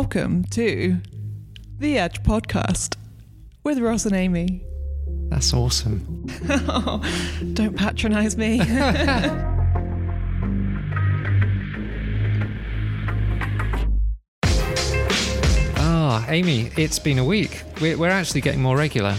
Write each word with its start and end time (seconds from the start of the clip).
welcome 0.00 0.42
to 0.44 0.96
the 1.78 1.98
Etch 1.98 2.22
Podcast 2.22 2.96
with 3.64 3.78
Ross 3.78 4.06
and 4.06 4.16
Amy. 4.16 4.62
That's 5.28 5.52
awesome. 5.52 6.24
Don't 7.52 7.76
patronize 7.76 8.34
me. 8.34 8.62
Ah, 15.76 16.24
Amy, 16.28 16.70
it's 16.76 16.98
been 16.98 17.18
a 17.18 17.24
week. 17.24 17.62
We're, 17.80 17.98
we're 17.98 18.08
actually 18.08 18.40
getting 18.40 18.62
more 18.62 18.76
regular. 18.76 19.14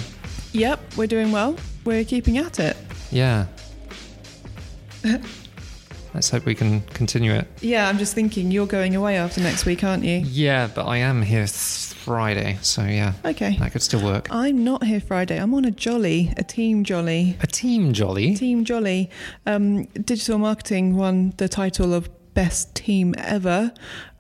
yep, 0.51 0.79
we're 0.97 1.07
doing 1.07 1.31
well. 1.31 1.55
We're 1.85 2.03
keeping 2.03 2.39
at 2.39 2.59
it. 2.59 2.75
Yeah. 3.11 3.45
Let's 6.13 6.29
hope 6.29 6.45
we 6.45 6.55
can 6.55 6.81
continue 6.81 7.31
it. 7.33 7.47
Yeah, 7.61 7.87
I'm 7.87 7.97
just 7.97 8.13
thinking 8.13 8.51
you're 8.51 8.67
going 8.67 8.95
away 8.95 9.17
after 9.17 9.39
next 9.41 9.65
week, 9.65 9.83
aren't 9.83 10.03
you? 10.03 10.17
Yeah, 10.25 10.67
but 10.73 10.85
I 10.85 10.97
am 10.97 11.21
here 11.21 11.47
Friday, 11.47 12.57
so 12.61 12.83
yeah, 12.83 13.13
Okay. 13.23 13.55
that 13.59 13.71
could 13.71 13.81
still 13.81 14.03
work. 14.03 14.27
I'm 14.29 14.63
not 14.63 14.83
here 14.83 14.99
Friday. 14.99 15.39
I'm 15.39 15.53
on 15.53 15.65
a 15.65 15.71
jolly, 15.71 16.33
a 16.35 16.43
team 16.43 16.83
jolly. 16.83 17.37
A 17.41 17.47
team 17.47 17.93
jolly. 17.93 18.35
Team 18.35 18.65
Jolly. 18.65 19.09
Um, 19.45 19.85
digital 19.85 20.37
marketing 20.37 20.95
won 20.97 21.33
the 21.37 21.47
title 21.47 21.93
of 21.93 22.09
best 22.33 22.75
team 22.75 23.13
ever 23.17 23.71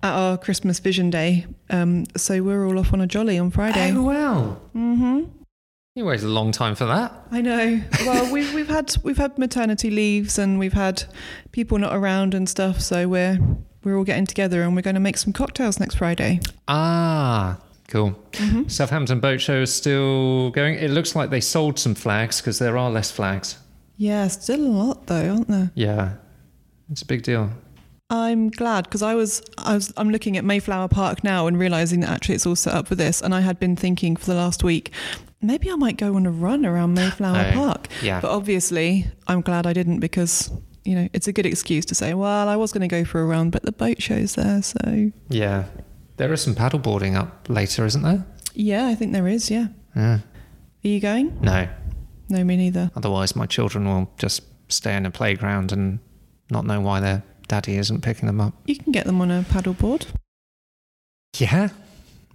at 0.03 0.13
our 0.13 0.37
Christmas 0.37 0.79
Vision 0.79 1.09
Day. 1.09 1.45
Um, 1.69 2.05
so 2.15 2.41
we're 2.43 2.65
all 2.67 2.77
off 2.79 2.93
on 2.93 3.01
a 3.01 3.07
jolly 3.07 3.37
on 3.39 3.51
Friday. 3.51 3.91
Oh 3.95 4.03
wow. 4.03 4.41
hmm 4.73 5.23
You 5.93 6.05
waited 6.05 6.23
a 6.23 6.29
long 6.29 6.53
time 6.53 6.75
for 6.75 6.85
that. 6.85 7.11
I 7.31 7.41
know. 7.41 7.81
Well, 8.05 8.31
we've 8.31 8.53
we've 8.53 8.69
had 8.69 8.95
we've 9.03 9.17
had 9.17 9.37
maternity 9.37 9.91
leaves 9.91 10.39
and 10.39 10.57
we've 10.57 10.71
had 10.71 11.03
people 11.51 11.77
not 11.79 11.93
around 11.93 12.33
and 12.33 12.47
stuff. 12.47 12.79
So 12.79 13.09
we're 13.09 13.37
we're 13.83 13.97
all 13.97 14.05
getting 14.05 14.25
together 14.25 14.61
and 14.61 14.73
we're 14.73 14.83
going 14.83 14.93
to 14.93 15.01
make 15.01 15.17
some 15.17 15.33
cocktails 15.33 15.81
next 15.81 15.95
Friday. 15.95 16.39
Ah, 16.69 17.59
cool. 17.89 18.11
Mm-hmm. 18.31 18.69
Southampton 18.69 19.19
Boat 19.19 19.41
Show 19.41 19.63
is 19.63 19.73
still 19.73 20.51
going. 20.51 20.75
It 20.75 20.91
looks 20.91 21.13
like 21.13 21.29
they 21.29 21.41
sold 21.41 21.77
some 21.77 21.95
flags 21.95 22.39
because 22.39 22.57
there 22.57 22.77
are 22.77 22.89
less 22.89 23.11
flags. 23.11 23.57
Yeah, 23.97 24.29
still 24.29 24.61
a 24.61 24.71
lot 24.71 25.07
though, 25.07 25.31
aren't 25.31 25.49
there? 25.49 25.71
Yeah, 25.75 26.13
it's 26.89 27.01
a 27.01 27.05
big 27.05 27.23
deal. 27.23 27.51
I'm 28.11 28.49
glad 28.49 28.83
because 28.83 29.01
I 29.01 29.15
was 29.15 29.41
I 29.57 29.73
was 29.73 29.93
I'm 29.97 30.09
looking 30.09 30.35
at 30.37 30.43
Mayflower 30.43 30.89
Park 30.89 31.23
now 31.23 31.47
and 31.47 31.57
realizing 31.57 32.01
that 32.01 32.09
actually 32.09 32.35
it's 32.35 32.45
all 32.45 32.55
set 32.57 32.73
up 32.73 32.85
for 32.87 32.95
this. 32.95 33.21
And 33.21 33.33
I 33.33 33.39
had 33.39 33.57
been 33.59 33.75
thinking 33.75 34.15
for 34.17 34.25
the 34.25 34.35
last 34.35 34.63
week, 34.63 34.91
maybe 35.41 35.71
I 35.71 35.75
might 35.75 35.97
go 35.97 36.15
on 36.15 36.25
a 36.25 36.31
run 36.31 36.65
around 36.65 36.93
Mayflower 36.93 37.51
Oh, 37.51 37.53
Park. 37.53 37.87
Yeah. 38.03 38.19
But 38.19 38.31
obviously, 38.31 39.07
I'm 39.27 39.41
glad 39.41 39.65
I 39.65 39.73
didn't 39.73 39.99
because 40.01 40.51
you 40.83 40.93
know 40.95 41.07
it's 41.13 41.27
a 41.27 41.33
good 41.33 41.45
excuse 41.45 41.85
to 41.85 41.95
say, 41.95 42.13
well, 42.13 42.49
I 42.49 42.55
was 42.57 42.71
going 42.73 42.81
to 42.81 42.87
go 42.87 43.05
for 43.05 43.21
a 43.21 43.25
run, 43.25 43.49
but 43.49 43.63
the 43.63 43.71
boat 43.71 44.01
show's 44.01 44.35
there, 44.35 44.61
so 44.61 45.11
Yeah. 45.29 45.65
There 46.17 46.31
is 46.33 46.41
some 46.41 46.53
paddleboarding 46.53 47.15
up 47.15 47.47
later, 47.49 47.85
isn't 47.85 48.03
there? 48.03 48.25
yeah, 48.53 48.87
I 48.87 48.95
think 48.95 49.13
there 49.13 49.27
is. 49.27 49.49
Yeah, 49.49 49.67
Yeah. 49.95 50.15
are 50.15 50.87
you 50.87 50.99
going? 50.99 51.39
No. 51.41 51.67
No, 52.29 52.43
me 52.43 52.57
neither. 52.57 52.91
Otherwise, 52.95 53.35
my 53.35 53.45
children 53.45 53.85
will 53.87 54.11
just 54.17 54.43
stay 54.69 54.95
in 54.95 55.05
a 55.05 55.11
playground 55.11 55.71
and 55.71 55.99
not 56.49 56.65
know 56.65 56.79
why 56.81 56.99
their 56.99 57.23
daddy 57.51 57.75
isn't 57.75 57.99
picking 57.99 58.27
them 58.27 58.39
up. 58.39 58.53
You 58.65 58.77
can 58.77 58.93
get 58.93 59.05
them 59.05 59.19
on 59.19 59.29
a 59.29 59.41
paddleboard. 59.43 60.05
Yeah. 61.37 61.67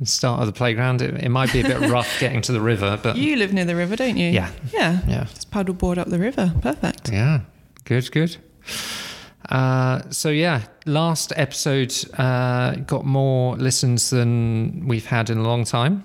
Start 0.04 0.40
of 0.40 0.46
the 0.46 0.52
playground, 0.52 1.00
it, 1.00 1.14
it 1.24 1.30
might 1.30 1.50
be 1.54 1.60
a 1.60 1.62
bit 1.62 1.80
rough 1.90 2.20
getting 2.20 2.42
to 2.42 2.52
the 2.52 2.60
river, 2.60 3.00
but 3.02 3.16
You 3.16 3.36
live 3.36 3.50
near 3.54 3.64
the 3.64 3.74
river, 3.74 3.96
don't 3.96 4.18
you? 4.18 4.28
yeah. 4.28 4.50
Yeah. 4.74 5.00
Yeah. 5.08 5.24
Just 5.24 5.50
paddleboard 5.50 5.96
up 5.96 6.08
the 6.10 6.18
river. 6.18 6.52
Perfect. 6.60 7.10
Yeah. 7.10 7.40
Good, 7.84 8.12
good. 8.12 8.36
Uh, 9.48 10.02
so 10.10 10.28
yeah, 10.28 10.66
last 10.84 11.32
episode 11.36 11.94
uh, 12.18 12.74
got 12.74 13.06
more 13.06 13.56
listens 13.56 14.10
than 14.10 14.86
we've 14.86 15.06
had 15.06 15.30
in 15.30 15.38
a 15.38 15.42
long 15.42 15.64
time. 15.64 16.04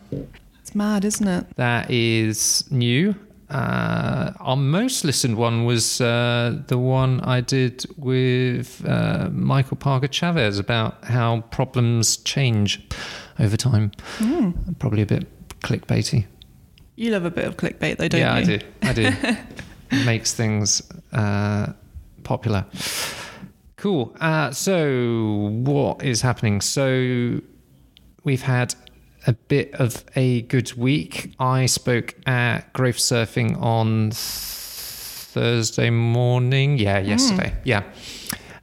It's 0.61 0.73
mad, 0.73 1.03
isn't 1.03 1.27
it? 1.27 1.45
That 1.57 1.91
is 1.91 2.63
new. 2.71 3.13
Uh, 3.51 4.31
our 4.39 4.55
most 4.55 5.03
listened 5.03 5.35
one 5.35 5.65
was 5.65 5.99
uh, 5.99 6.57
the 6.67 6.77
one 6.77 7.19
I 7.19 7.41
did 7.41 7.85
with 7.97 8.81
uh, 8.87 9.27
Michael 9.29 9.75
Parker 9.75 10.07
Chavez 10.07 10.57
about 10.57 11.03
how 11.03 11.41
problems 11.51 12.15
change 12.17 12.81
over 13.39 13.57
time. 13.57 13.91
Mm. 14.19 14.79
Probably 14.79 15.01
a 15.01 15.05
bit 15.05 15.27
clickbaity. 15.59 16.27
You 16.95 17.11
love 17.11 17.25
a 17.25 17.31
bit 17.31 17.45
of 17.45 17.57
clickbait, 17.57 17.97
though, 17.97 18.07
don't 18.07 18.21
yeah, 18.21 18.37
you? 18.37 18.59
I 18.83 18.93
do. 18.93 19.09
I 19.09 19.11
do. 19.91 20.05
Makes 20.05 20.33
things 20.33 20.81
uh, 21.11 21.73
popular. 22.23 22.65
Cool. 23.75 24.15
Uh, 24.21 24.51
so, 24.51 25.49
what 25.63 26.03
is 26.03 26.21
happening? 26.21 26.61
So, 26.61 27.41
we've 28.23 28.43
had 28.43 28.75
a 29.27 29.33
bit 29.33 29.73
of 29.75 30.03
a 30.15 30.41
good 30.43 30.73
week. 30.73 31.33
I 31.39 31.65
spoke 31.65 32.15
at 32.25 32.73
Growth 32.73 32.97
Surfing 32.97 33.61
on 33.61 34.11
Thursday 34.11 35.89
morning. 35.89 36.77
Yeah, 36.77 36.99
yesterday. 36.99 37.53
Yeah. 37.63 37.83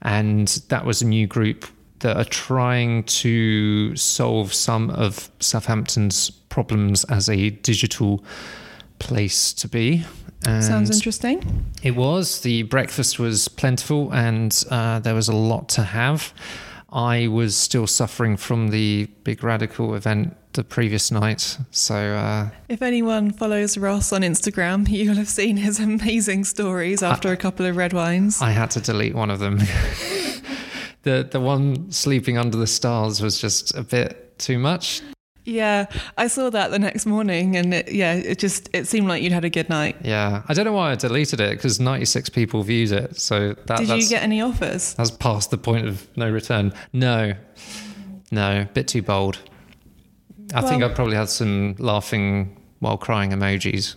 And 0.02 0.48
that 0.69 0.84
was 0.84 1.02
a 1.02 1.06
new 1.06 1.26
group 1.26 1.66
that 2.00 2.16
are 2.16 2.24
trying 2.24 3.02
to 3.04 3.96
solve 3.96 4.54
some 4.54 4.91
of 4.91 5.30
Southampton's 5.41 6.30
problems 6.30 7.04
as 7.04 7.28
a 7.28 7.50
digital 7.50 8.25
place 8.98 9.52
to 9.54 9.69
be. 9.69 10.04
And 10.46 10.62
Sounds 10.62 10.90
interesting. 10.90 11.64
it 11.82 11.96
was. 11.96 12.42
The 12.42 12.62
breakfast 12.64 13.19
was 13.19 13.48
plentiful 13.48 14.12
and 14.12 14.64
uh, 14.70 15.00
there 15.00 15.14
was 15.14 15.28
a 15.28 15.34
lot 15.34 15.69
to 15.70 15.82
have. 15.82 16.32
I 16.90 17.26
was 17.28 17.56
still 17.56 17.86
suffering 17.86 18.36
from 18.36 18.69
the 18.69 19.08
big 19.25 19.42
radical 19.42 19.94
event 19.94 20.36
the 20.58 20.64
previous 20.64 21.12
night. 21.12 21.56
So, 21.70 21.94
uh, 21.94 22.50
If 22.69 22.82
anyone 22.82 23.30
follows 23.30 23.78
Ross 23.78 24.12
on 24.12 24.22
Instagram, 24.22 24.88
you'll 24.88 25.14
have 25.14 25.28
seen 25.28 25.56
his 25.56 25.78
amazing 25.78 26.42
stories 26.44 27.00
after 27.00 27.30
a 27.30 27.36
couple 27.36 27.64
of 27.64 27.76
red 27.76 27.92
wines. 27.92 28.42
I 28.42 28.50
had 28.50 28.72
to 28.72 28.80
delete 28.80 29.14
one 29.14 29.30
of 29.30 29.38
them. 29.38 29.58
the 31.04 31.28
the 31.30 31.38
one 31.38 31.92
sleeping 31.92 32.36
under 32.36 32.58
the 32.58 32.66
stars 32.66 33.22
was 33.22 33.41
just 33.41 33.72
a 33.76 33.82
bit 33.84 34.36
too 34.41 34.58
much. 34.58 35.00
Yeah, 35.44 35.86
I 36.19 36.26
saw 36.26 36.50
that 36.50 36.72
the 36.72 36.78
next 36.80 37.06
morning, 37.06 37.56
and 37.56 37.72
it, 37.72 37.92
yeah, 37.92 38.14
it 38.14 38.40
just 38.40 38.69
it 38.75 38.88
seemed 38.88 39.06
like 39.06 39.22
you'd 39.22 39.32
had 39.32 39.44
a 39.44 39.50
good 39.50 39.69
night. 39.69 39.96
Yeah, 40.02 40.42
I 40.48 40.54
don't 40.54 40.64
know 40.64 40.72
why 40.72 40.90
I 40.90 40.96
deleted 40.96 41.40
it 41.40 41.50
because 41.56 41.78
96 41.78 42.30
people 42.30 42.64
viewed 42.64 42.90
it. 42.90 43.19
So 43.20 43.54
that, 43.66 43.78
Did 43.78 43.88
that's, 43.88 44.02
you 44.02 44.08
get 44.08 44.25
any 44.25 44.40
offers? 44.40 44.94
that's 44.94 45.12
past 45.12 45.52
the 45.52 45.56
point 45.56 45.86
of 45.86 46.04
no 46.16 46.28
return. 46.28 46.75
No, 46.92 47.34
no, 48.32 48.66
bit 48.75 48.88
too 48.88 49.02
bold. 49.02 49.38
I 50.54 50.60
think 50.62 50.82
I 50.82 50.86
Well- 50.86 50.94
probably 50.94 51.16
had 51.16 51.28
some 51.28 51.75
laughing 51.78 52.56
while 52.81 52.97
crying 52.97 53.31
emojis. 53.32 53.97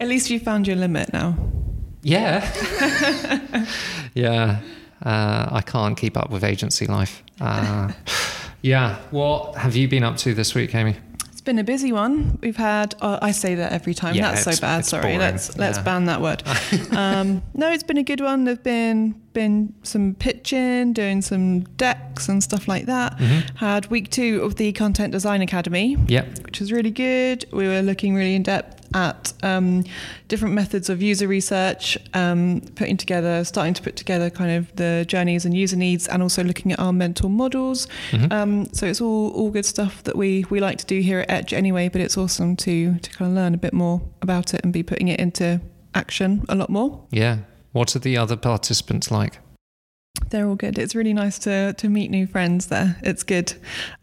At 0.00 0.08
least 0.08 0.30
you 0.30 0.38
found 0.38 0.66
your 0.66 0.76
limit 0.76 1.12
now. 1.12 1.36
Yeah. 2.02 2.44
yeah. 4.14 4.60
Uh, 5.04 5.48
I 5.50 5.62
can't 5.64 5.96
keep 5.96 6.16
up 6.16 6.30
with 6.30 6.44
agency 6.44 6.86
life. 6.86 7.22
Uh, 7.40 7.92
yeah. 8.62 8.96
What 9.10 9.56
have 9.56 9.74
you 9.76 9.88
been 9.88 10.04
up 10.04 10.16
to 10.18 10.34
this 10.34 10.54
week, 10.54 10.74
Amy? 10.74 10.96
It's 11.42 11.46
been 11.46 11.58
a 11.58 11.64
busy 11.64 11.90
one. 11.90 12.38
We've 12.40 12.56
had. 12.56 12.94
Uh, 13.00 13.18
I 13.20 13.32
say 13.32 13.56
that 13.56 13.72
every 13.72 13.94
time. 13.94 14.14
Yeah, 14.14 14.30
That's 14.30 14.44
so 14.56 14.60
bad. 14.60 14.84
Sorry. 14.86 15.02
boring. 15.02 15.18
Let's 15.18 15.58
let's 15.58 15.76
Yeah. 15.78 15.82
ban 15.82 16.04
that 16.04 16.20
word. 16.20 16.44
um, 16.96 17.42
no, 17.54 17.68
it's 17.72 17.82
been 17.82 17.96
a 17.96 18.04
good 18.04 18.20
one. 18.20 18.44
There've 18.44 18.62
been 18.62 19.20
been 19.32 19.74
some 19.82 20.14
pitching, 20.14 20.92
doing 20.92 21.20
some 21.20 21.62
decks 21.78 22.28
and 22.28 22.44
stuff 22.44 22.68
like 22.68 22.86
that. 22.86 23.18
Mm-hmm. 23.18 23.56
Had 23.56 23.86
week 23.90 24.10
two 24.10 24.40
of 24.42 24.54
the 24.54 24.70
Content 24.72 25.10
Design 25.10 25.42
Academy. 25.42 25.96
Yep. 26.06 26.44
which 26.44 26.60
was 26.60 26.70
really 26.70 26.92
good. 26.92 27.44
We 27.50 27.66
were 27.66 27.82
looking 27.82 28.14
really 28.14 28.36
in 28.36 28.44
depth 28.44 28.81
at 28.94 29.32
um, 29.42 29.84
different 30.28 30.54
methods 30.54 30.88
of 30.90 31.02
user 31.02 31.26
research, 31.28 31.96
um, 32.14 32.60
putting 32.74 32.96
together, 32.96 33.44
starting 33.44 33.74
to 33.74 33.82
put 33.82 33.96
together 33.96 34.30
kind 34.30 34.50
of 34.50 34.74
the 34.76 35.04
journeys 35.08 35.44
and 35.44 35.54
user 35.56 35.76
needs, 35.76 36.08
and 36.08 36.22
also 36.22 36.42
looking 36.44 36.72
at 36.72 36.78
our 36.78 36.92
mental 36.92 37.28
models. 37.28 37.88
Mhm. 38.10 38.32
Um, 38.32 38.66
so 38.72 38.86
it's 38.86 39.00
all 39.00 39.30
all 39.32 39.50
good 39.50 39.66
stuff 39.66 40.02
that 40.04 40.16
we 40.16 40.44
we 40.50 40.60
like 40.60 40.78
to 40.78 40.86
do 40.86 41.00
here 41.00 41.20
at 41.20 41.30
Etch 41.30 41.52
anyway. 41.52 41.88
But 41.88 42.00
it's 42.00 42.16
awesome 42.16 42.56
to 42.56 42.94
to 42.98 43.10
kind 43.10 43.30
of 43.30 43.34
learn 43.36 43.54
a 43.54 43.58
bit 43.58 43.72
more 43.72 44.00
about 44.20 44.54
it 44.54 44.60
and 44.64 44.72
be 44.72 44.82
putting 44.82 45.08
it 45.08 45.18
into 45.20 45.60
action 45.94 46.44
a 46.48 46.54
lot 46.54 46.70
more. 46.70 47.00
Yeah. 47.10 47.38
What 47.72 47.96
are 47.96 47.98
the 48.00 48.16
other 48.18 48.36
participants 48.36 49.10
like? 49.10 49.38
They're 50.28 50.46
all 50.46 50.54
good. 50.56 50.78
It's 50.78 50.94
really 50.94 51.14
nice 51.14 51.38
to 51.40 51.72
to 51.74 51.88
meet 51.88 52.10
new 52.10 52.26
friends 52.26 52.66
there. 52.66 52.96
It's 53.02 53.22
good. 53.22 53.54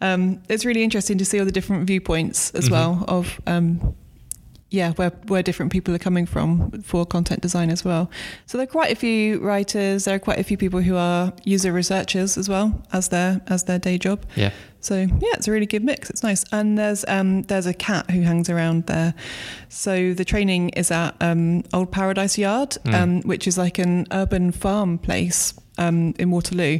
Um, 0.01 0.41
it's 0.49 0.65
really 0.65 0.83
interesting 0.83 1.17
to 1.19 1.25
see 1.25 1.39
all 1.39 1.45
the 1.45 1.51
different 1.51 1.85
viewpoints 1.87 2.51
as 2.51 2.67
Mhm. 2.67 2.71
well 2.71 3.05
of 3.07 3.39
um, 3.47 3.95
yeah 4.71 4.91
where 4.93 5.09
where 5.27 5.41
different 5.43 5.71
people 5.71 5.93
are 5.95 5.99
coming 5.99 6.25
from 6.27 6.81
for 6.83 7.05
content 7.05 7.41
design 7.41 7.69
as 7.71 7.83
well. 7.83 8.09
So 8.45 8.57
there 8.57 8.65
are 8.65 8.71
quite 8.71 8.91
a 8.91 8.95
few 8.95 9.39
writers. 9.39 10.05
There 10.05 10.15
are 10.15 10.19
quite 10.19 10.39
a 10.39 10.43
few 10.43 10.57
people 10.57 10.81
who 10.81 10.95
are 10.95 11.33
user 11.43 11.71
researchers 11.73 12.37
as 12.37 12.47
well 12.47 12.81
as 12.93 13.09
their 13.09 13.41
as 13.47 13.63
their 13.63 13.79
day 13.79 13.97
job. 13.97 14.25
Yeah. 14.35 14.51
So 14.81 14.95
yeah, 14.99 15.33
it's 15.33 15.47
a 15.47 15.51
really 15.51 15.65
good 15.65 15.83
mix. 15.83 16.09
It's 16.09 16.23
nice. 16.23 16.45
And 16.51 16.77
there's 16.77 17.03
um 17.07 17.41
there's 17.43 17.65
a 17.65 17.73
cat 17.73 18.11
who 18.11 18.21
hangs 18.21 18.49
around 18.49 18.85
there. 18.85 19.13
So 19.69 20.13
the 20.13 20.25
training 20.25 20.69
is 20.69 20.91
at 20.91 21.15
um 21.21 21.63
Old 21.73 21.91
Paradise 21.91 22.37
Yard, 22.37 22.77
Mm. 22.85 22.93
um, 22.93 23.21
which 23.21 23.47
is 23.47 23.57
like 23.57 23.79
an 23.79 24.05
urban 24.11 24.51
farm 24.51 24.97
place. 24.97 25.53
um, 25.77 26.13
in 26.19 26.29
Waterloo, 26.29 26.79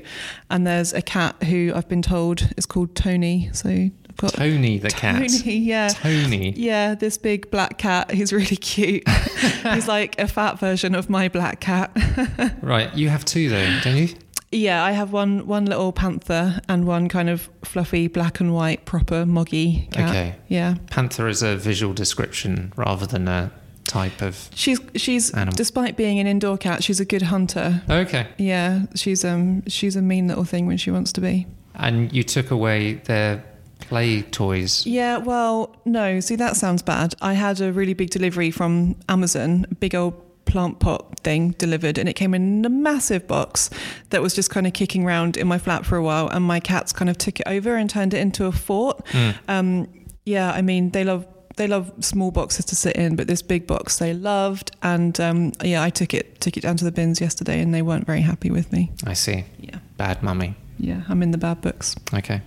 and 0.50 0.68
there's 0.68 0.92
a 0.92 1.02
cat 1.02 1.42
who 1.44 1.72
I've 1.74 1.88
been 1.88 2.02
told 2.02 2.50
is 2.58 2.66
called 2.66 2.96
Tony. 2.96 3.50
So 3.54 3.90
got 4.20 4.34
Tony 4.34 4.78
the 4.78 4.90
cat. 4.90 5.30
Tony, 5.30 5.58
yeah. 5.58 5.88
Tony. 5.88 6.52
Yeah, 6.52 6.94
this 6.96 7.18
big 7.18 7.50
black 7.52 7.78
cat. 7.78 8.12
He's 8.12 8.32
really 8.34 8.58
cute. 8.58 9.08
He's 9.74 9.88
like 9.88 10.20
a 10.20 10.28
fat 10.28 10.60
version 10.60 10.94
of 10.96 11.10
my 11.10 11.28
black 11.30 11.60
cat. 11.60 11.92
Right. 12.62 12.94
You 12.96 13.10
have 13.10 13.26
two 13.26 13.50
though, 13.50 13.80
don't 13.84 13.98
you? 13.98 14.10
yeah, 14.52 14.84
I 14.84 14.92
have 14.92 15.12
one 15.14 15.46
one 15.48 15.66
little 15.66 15.92
panther 15.92 16.60
and 16.68 16.86
one 16.86 17.08
kind 17.08 17.30
of 17.30 17.50
fluffy 17.64 18.08
black 18.08 18.40
and 18.40 18.54
white 18.54 18.86
proper 18.86 19.26
moggy 19.26 19.88
cat. 19.92 20.10
Okay. 20.10 20.36
Yeah. 20.48 20.76
Panther 20.90 21.28
is 21.28 21.42
a 21.42 21.56
visual 21.56 21.94
description 21.94 22.74
rather 22.76 23.06
than 23.06 23.28
a 23.28 23.52
type 23.86 24.22
of. 24.22 24.50
She's 24.54 24.80
she's 24.96 25.32
Animal. 25.32 25.56
despite 25.56 25.96
being 25.98 26.20
an 26.20 26.28
indoor 26.28 26.58
cat, 26.58 26.84
she's 26.84 27.00
a 27.00 27.06
good 27.06 27.24
hunter. 27.24 27.82
Okay. 27.90 28.28
Yeah, 28.38 28.86
she's 28.96 29.24
um 29.24 29.64
she's 29.68 29.96
a 29.96 30.02
mean 30.02 30.28
little 30.28 30.46
thing 30.46 30.68
when 30.68 30.78
she 30.78 30.92
wants 30.92 31.12
to 31.14 31.22
be. 31.22 31.48
And 31.76 32.12
you 32.12 32.24
took 32.24 32.52
away 32.52 32.96
their 33.06 33.44
play 33.80 34.22
toys. 34.22 34.86
Yeah, 34.86 35.18
well, 35.18 35.76
no. 35.86 36.20
See, 36.20 36.36
that 36.36 36.56
sounds 36.56 36.82
bad. 36.82 37.16
I 37.22 37.34
had 37.34 37.62
a 37.62 37.72
really 37.74 37.94
big 37.94 38.10
delivery 38.10 38.52
from 38.52 38.96
Amazon, 39.08 39.66
a 39.72 39.76
big 39.76 39.96
old 39.96 40.14
plant 40.46 40.80
pot 40.80 41.20
thing 41.20 41.52
delivered, 41.52 41.98
and 41.98 42.10
it 42.10 42.14
came 42.14 42.34
in 42.34 42.66
a 42.66 42.70
massive 42.70 43.28
box 43.28 43.70
that 44.10 44.22
was 44.22 44.34
just 44.34 44.50
kind 44.50 44.66
of 44.68 44.74
kicking 44.74 45.06
around 45.06 45.38
in 45.38 45.48
my 45.48 45.58
flat 45.58 45.86
for 45.86 45.96
a 45.96 46.04
while. 46.04 46.28
And 46.28 46.44
my 46.44 46.60
cats 46.60 46.92
kind 46.92 47.10
of 47.10 47.18
took 47.18 47.40
it 47.40 47.48
over 47.48 47.76
and 47.76 47.90
turned 47.90 48.14
it 48.14 48.20
into 48.20 48.46
a 48.46 48.52
fort. 48.52 49.06
Mm. 49.08 49.36
Um, 49.48 49.88
yeah, 50.26 50.52
I 50.52 50.62
mean, 50.62 50.90
they 50.92 51.04
love 51.04 51.28
they 51.56 51.68
love 51.68 51.92
small 52.00 52.32
boxes 52.32 52.64
to 52.66 52.76
sit 52.76 52.96
in, 52.96 53.18
but 53.18 53.28
this 53.28 53.42
big 53.42 53.68
box 53.68 53.98
they 53.98 54.14
loved. 54.14 54.72
And 54.82 55.20
um, 55.20 55.52
yeah, 55.64 55.84
I 55.84 55.90
took 55.90 56.14
it 56.14 56.40
took 56.42 56.56
it 56.58 56.62
down 56.62 56.78
to 56.78 56.86
the 56.86 56.92
bins 56.92 57.20
yesterday, 57.22 57.60
and 57.62 57.74
they 57.74 57.82
weren't 57.82 58.06
very 58.06 58.22
happy 58.22 58.50
with 58.50 58.72
me. 58.72 58.92
I 59.06 59.14
see. 59.14 59.44
Yeah, 59.60 59.80
Bad 59.98 60.24
mummy. 60.24 60.56
yeah, 60.78 61.02
I'm 61.10 61.22
in 61.22 61.32
the 61.32 61.38
bad 61.38 61.62
books. 61.62 61.96
Okay. 62.14 62.42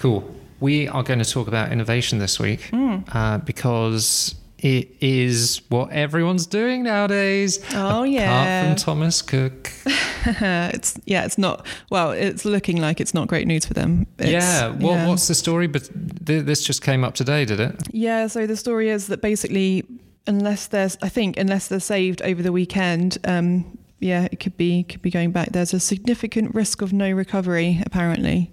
Cool. 0.00 0.24
We 0.60 0.88
are 0.88 1.02
going 1.02 1.18
to 1.20 1.24
talk 1.30 1.46
about 1.48 1.72
innovation 1.72 2.18
this 2.18 2.38
week 2.38 2.62
Hmm. 2.70 2.98
uh, 3.12 3.38
because 3.38 4.34
it 4.58 4.88
is 5.00 5.62
what 5.70 5.90
everyone's 5.90 6.46
doing 6.46 6.82
nowadays. 6.82 7.60
Oh, 7.74 8.02
yeah. 8.02 8.60
apart 8.64 8.66
from 8.66 8.76
Thomas 8.84 9.22
Cook. 9.22 9.70
it's 10.26 10.98
yeah, 11.06 11.24
it's 11.24 11.38
not 11.38 11.66
well. 11.90 12.10
It's 12.10 12.44
looking 12.44 12.78
like 12.80 13.00
it's 13.00 13.14
not 13.14 13.26
great 13.28 13.46
news 13.46 13.64
for 13.64 13.72
them. 13.74 14.06
It's- 14.18 14.32
yeah. 14.32 14.68
What, 14.68 14.92
yeah. 14.92 15.08
What's 15.08 15.28
the 15.28 15.34
story? 15.34 15.66
But 15.66 15.88
th- 16.26 16.44
this 16.44 16.62
just 16.62 16.82
came 16.82 17.04
up 17.04 17.14
today, 17.14 17.44
did 17.46 17.58
it? 17.60 17.76
Yeah, 17.92 18.26
so 18.26 18.46
the 18.46 18.56
story 18.56 18.90
is 18.90 19.06
that 19.06 19.22
basically, 19.22 19.84
unless 20.26 20.66
there's, 20.66 20.98
I 21.02 21.08
think, 21.08 21.38
unless 21.38 21.68
they're 21.68 21.80
saved 21.80 22.20
over 22.22 22.42
the 22.42 22.52
weekend, 22.52 23.16
um, 23.24 23.78
yeah, 23.98 24.28
it 24.30 24.40
could 24.40 24.56
be 24.58 24.82
could 24.84 25.00
be 25.02 25.10
going 25.10 25.30
back. 25.32 25.52
There's 25.52 25.72
a 25.72 25.80
significant 25.80 26.54
risk 26.54 26.82
of 26.82 26.92
no 26.92 27.10
recovery. 27.10 27.80
Apparently, 27.86 28.50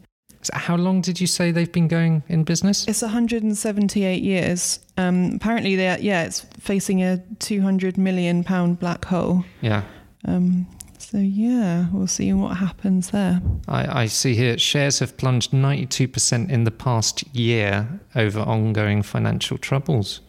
how 0.54 0.75
long 0.75 1.01
did 1.01 1.19
you 1.19 1.28
say 1.28 1.51
they've 1.51 1.72
been 1.72 1.88
going 1.88 2.24
in 2.28 2.44
business? 2.44 2.88
it's 2.88 3.01
178 3.01 4.22
years. 4.22 4.80
Um, 4.98 5.34
apparently, 5.36 5.75
they 5.75 5.89
are, 5.89 6.00
yeah, 6.00 6.24
it's 6.24 6.42
facing 6.60 7.04
a 7.04 7.18
200 7.39 7.98
million 7.98 8.44
pound 8.44 8.80
black 8.80 9.06
hole. 9.06 9.44
Yeah. 9.62 9.84
Um, 10.25 10.68
so 10.98 11.19
yeah, 11.19 11.88
we'll 11.94 12.07
see 12.07 12.34
what 12.34 12.57
happens 12.57 13.12
there. 13.12 13.42
I, 13.68 14.01
I 14.01 14.06
see 14.07 14.36
here 14.36 14.57
shares 14.57 15.00
have 15.00 15.16
plunged 15.16 15.51
92% 15.51 16.50
in 16.50 16.63
the 16.66 16.72
past 16.72 17.24
year 17.36 17.88
over 18.16 18.42
ongoing 18.42 19.04
financial 19.04 19.57
troubles. 19.57 20.19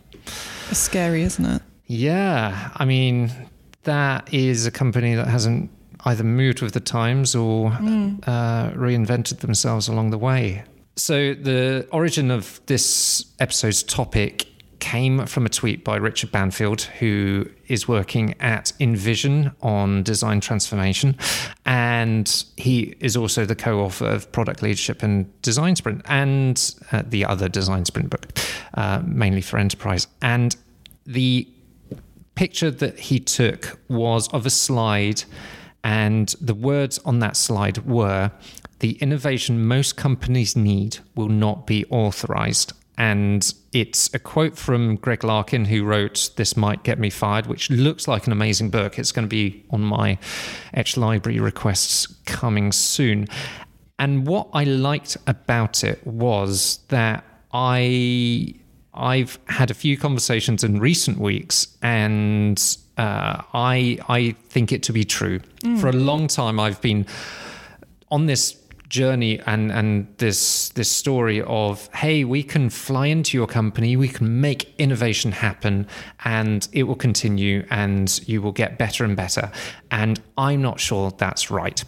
It's 0.70 0.78
scary, 0.78 1.22
isn't 1.22 1.44
it? 1.44 1.62
Yeah, 1.87 2.70
I 2.76 2.84
mean, 2.84 3.32
that 3.84 4.32
is 4.32 4.66
a 4.66 4.70
company 4.70 5.14
that 5.14 5.26
hasn't 5.26 5.70
either 6.05 6.25
moved 6.25 6.62
with 6.62 6.75
the 6.75 6.81
times 6.81 7.35
or 7.35 7.69
uh, 7.69 8.71
reinvented 8.71 9.41
themselves 9.41 9.89
along 9.89 10.11
the 10.11 10.19
way. 10.19 10.65
So, 10.97 11.35
the 11.35 11.87
origin 11.93 12.31
of 12.31 12.61
this 12.67 13.25
episode's 13.39 13.83
topic 13.83 14.49
came 14.81 15.27
from 15.27 15.45
a 15.45 15.49
tweet 15.49 15.85
by 15.85 15.97
Richard 15.97 16.31
Banfield, 16.31 16.83
who 16.83 17.49
is 17.67 17.89
working 17.89 18.35
at 18.41 18.73
InVision 18.81 19.55
on 19.61 20.03
design 20.03 20.41
transformation. 20.41 21.17
And 21.67 22.45
he 22.56 22.97
is 23.00 23.17
also 23.17 23.45
the 23.45 23.55
co 23.55 23.81
author 23.81 24.06
of 24.06 24.31
Product 24.33 24.62
Leadership 24.62 25.03
and 25.03 25.41
Design 25.43 25.77
Sprint 25.77 26.03
and 26.06 26.75
uh, 26.93 27.03
the 27.06 27.25
other 27.25 27.49
Design 27.49 27.85
Sprint 27.85 28.11
book, 28.11 28.27
uh, 28.75 29.03
mainly 29.05 29.41
for 29.41 29.59
enterprise. 29.59 30.06
And 30.23 30.56
the 31.06 31.49
picture 32.35 32.71
that 32.71 32.99
he 32.99 33.19
took 33.19 33.79
was 33.89 34.29
of 34.29 34.47
a 34.47 34.50
slide, 34.50 35.25
and 35.88 36.35
the 36.38 36.52
words 36.52 36.99
on 37.06 37.20
that 37.20 37.35
slide 37.35 37.79
were 37.87 38.31
The 38.81 38.93
innovation 39.00 39.64
most 39.67 39.96
companies 39.96 40.55
need 40.55 40.99
will 41.14 41.31
not 41.31 41.67
be 41.67 41.87
authorized. 41.87 42.75
And 42.99 43.55
it's 43.73 44.12
a 44.12 44.19
quote 44.19 44.58
from 44.58 44.96
Greg 44.96 45.25
Larkin, 45.25 45.64
who 45.64 45.85
wrote 45.85 46.31
This 46.37 46.58
Might 46.58 46.82
Get 46.82 46.99
Me 46.99 47.08
Fired, 47.08 47.46
which 47.46 47.70
looks 47.70 48.06
like 48.06 48.26
an 48.26 48.32
amazing 48.32 48.69
book. 48.69 48.99
It's 48.99 49.12
going 49.12 49.26
to 49.26 49.31
be 49.31 49.64
on 49.70 49.81
my 49.81 50.19
Etch 50.75 50.99
Library 50.99 51.40
requests 51.40 52.06
coming 52.26 52.70
soon. 52.70 53.26
And 53.99 54.26
what 54.26 54.49
I 54.52 54.64
liked 54.64 55.17
about 55.26 55.85
it 55.85 56.06
was 56.06 56.81
that 56.88 57.25
I 57.50 58.55
I've 58.93 59.38
had 59.46 59.70
a 59.70 59.75
few 59.75 59.96
conversations 59.96 60.62
in 60.64 60.81
recent 60.81 61.19
weeks, 61.19 61.79
and 61.81 62.58
uh, 62.99 63.43
I 63.55 63.99
I 64.09 64.35
think 64.49 64.73
it 64.73 64.83
to 64.85 64.93
be 64.93 65.05
true. 65.05 65.41
For 65.81 65.89
a 65.89 65.93
long 65.93 66.27
time, 66.27 66.59
I've 66.61 66.81
been 66.81 67.06
on 68.11 68.27
this 68.27 68.56
journey 68.89 69.39
and 69.47 69.71
and 69.71 70.06
this 70.17 70.71
this 70.71 70.91
story 70.91 71.43
of 71.43 71.91
hey 71.95 72.25
we 72.25 72.43
can 72.43 72.71
fly 72.71 73.06
into 73.06 73.37
your 73.37 73.47
company 73.47 73.97
we 73.97 74.09
can 74.09 74.41
make 74.41 74.75
innovation 74.79 75.31
happen 75.31 75.87
and 76.25 76.67
it 76.73 76.85
will 76.85 76.97
continue 76.97 77.67
and 77.69 78.27
you 78.27 78.41
will 78.41 78.53
get 78.53 78.79
better 78.79 79.05
and 79.05 79.17
better. 79.17 79.50
And 79.91 80.21
i'm 80.37 80.62
not 80.62 80.81
sure 80.81 81.11
that's 81.11 81.50
right. 81.50 81.85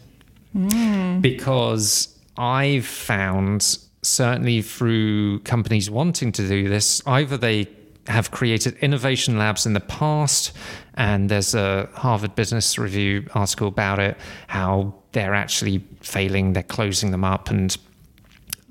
Because 1.21 2.09
I've 2.37 2.87
found 2.87 3.79
certainly 4.03 4.63
through 4.63 5.41
companies 5.41 5.91
wanting 5.91 6.33
to 6.33 6.49
do 6.49 6.69
this, 6.69 7.03
either 7.07 7.37
they 7.37 7.69
have 8.07 8.31
created 8.31 8.77
innovation 8.79 9.39
labs 9.39 9.67
in 9.67 9.73
the 9.73 9.81
past, 9.81 10.53
and 10.95 11.29
there's 11.29 11.55
a 11.55 11.89
Harvard 11.95 12.35
Business 12.35 12.79
Review 12.79 13.27
article 13.35 13.69
about 13.69 13.99
it, 13.99 14.17
how 14.49 14.95
they're 15.13 15.35
actually 15.35 15.85
failing, 16.01 16.53
they're 16.53 16.63
closing 16.63 17.11
them 17.11 17.25
up, 17.25 17.51
and 17.51 17.77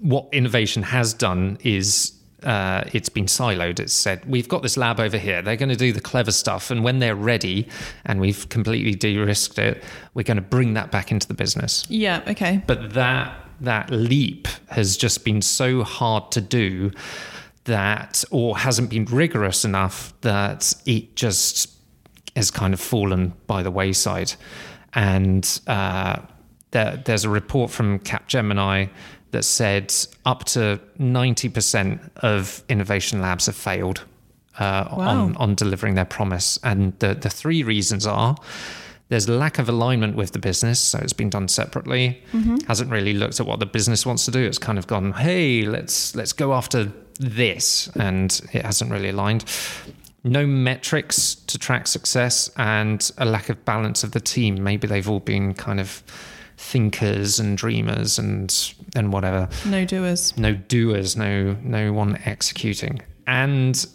what 0.02 0.28
innovation 0.32 0.84
has 0.84 1.14
done 1.14 1.58
is 1.64 2.14
uh, 2.44 2.84
it's 2.94 3.10
been 3.10 3.26
siloed. 3.26 3.80
It's 3.80 3.94
said, 3.94 4.24
we've 4.26 4.48
got 4.48 4.62
this 4.62 4.78
lab 4.78 5.00
over 5.00 5.18
here. 5.18 5.42
They're 5.42 5.58
going 5.58 5.70
to 5.70 5.76
do 5.76 5.92
the 5.92 6.02
clever 6.02 6.32
stuff. 6.32 6.72
And 6.72 6.84
when 6.84 7.00
they're 7.00 7.16
ready 7.16 7.68
and 8.06 8.22
we've 8.22 8.48
completely 8.50 8.96
de 8.96 9.18
risked 9.18 9.60
it, 9.60 9.84
we're 10.14 10.24
going 10.24 10.38
to 10.38 10.42
bring 10.42 10.74
that 10.76 10.92
back 10.92 11.12
into 11.12 11.28
the 11.28 11.34
business. 11.34 11.86
Yeah. 11.90 12.24
Okay. 12.28 12.64
But 12.66 12.94
that, 12.94 13.36
that 13.62 13.90
leap 13.90 14.48
has 14.70 14.96
just 14.96 15.26
been 15.26 15.42
so 15.42 15.84
hard 15.84 16.32
to 16.32 16.42
do 16.42 16.92
that, 17.70 18.24
or 18.32 18.58
hasn't 18.58 18.90
been 18.90 19.06
rigorous 19.06 19.64
enough 19.64 20.14
that 20.22 20.74
it 20.86 21.16
just 21.16 21.72
has 22.36 22.52
kind 22.52 22.74
of 22.74 22.80
fallen 22.80 23.34
by 23.48 23.64
the 23.64 23.72
wayside. 23.72 24.34
And 24.94 25.60
uh, 25.68 26.18
there, 26.72 27.02
there's 27.06 27.26
a 27.26 27.30
report 27.30 27.72
from 27.72 28.00
Capgemini 28.00 28.90
that 29.32 29.44
said 29.44 29.94
up 30.26 30.44
to 30.46 30.80
90% 31.00 32.10
of 32.18 32.64
innovation 32.68 33.22
labs 33.22 33.46
have 33.46 33.56
failed 33.56 34.04
uh, 34.60 34.88
on, 34.90 35.36
on 35.38 35.56
delivering 35.56 35.96
their 35.96 36.06
promise. 36.06 36.60
And 36.64 36.98
the, 37.00 37.14
the 37.14 37.30
three 37.30 37.64
reasons 37.64 38.06
are 38.08 38.36
there's 39.10 39.28
lack 39.28 39.60
of 39.60 39.68
alignment 39.70 40.16
with 40.16 40.32
the 40.32 40.40
business, 40.40 40.80
so 40.80 41.00
it's 41.00 41.14
been 41.14 41.30
done 41.30 41.48
separately. 41.48 42.22
Mm-hmm. 42.32 42.58
Hasn't 42.68 42.90
really 42.92 43.14
looked 43.14 43.40
at 43.40 43.46
what 43.46 43.60
the 43.60 43.66
business 43.66 44.06
wants 44.06 44.26
to 44.26 44.32
do. 44.32 44.40
It's 44.40 44.58
kind 44.60 44.78
of 44.78 44.88
gone, 44.88 45.12
hey, 45.14 45.64
let's 45.64 46.16
let's 46.16 46.32
go 46.34 46.54
after 46.54 46.92
this, 47.20 47.90
and 47.96 48.40
it 48.54 48.64
hasn't 48.66 48.92
really 48.92 49.10
aligned. 49.10 49.46
No 50.24 50.46
metrics 50.46 51.36
to 51.36 51.58
track 51.58 51.88
success, 51.88 52.52
and 52.58 53.10
a 53.18 53.26
lack 53.26 53.50
of 53.50 53.64
balance 53.66 54.04
of 54.04 54.12
the 54.12 54.20
team. 54.20 54.62
Maybe 54.64 54.86
they've 54.88 55.10
all 55.10 55.22
been 55.22 55.54
kind 55.54 55.80
of 55.80 56.04
thinkers 56.58 57.40
and 57.40 57.58
dreamers 57.58 58.20
and 58.20 58.74
and 58.96 59.14
whatever 59.14 59.48
No 59.66 59.86
doers. 59.86 60.38
no 60.38 60.54
doers, 60.54 61.16
no 61.16 61.56
no 61.64 61.94
one 61.94 62.20
executing. 62.26 63.02
And 63.26 63.86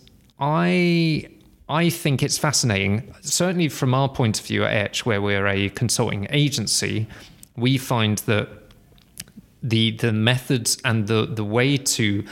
I 0.40 1.28
I 1.68 1.88
think 1.88 2.23
it's 2.23 2.37
fascinating. 2.37 3.14
Certainly 3.23 3.71
from 3.71 3.94
our 3.94 4.09
point 4.09 4.38
of 4.38 4.47
view 4.47 4.64
at 4.64 4.75
Etch, 4.75 5.06
where 5.06 5.23
we're 5.23 5.47
a 5.47 5.71
consulting 5.71 6.26
agency, 6.30 7.06
we 7.56 7.78
find 7.78 8.18
that 8.18 8.49
the 9.62 9.92
the 9.92 10.12
methods 10.12 10.76
and 10.85 11.06
the 11.06 11.26
the 11.26 11.44
way 11.44 11.76
to 11.78 12.25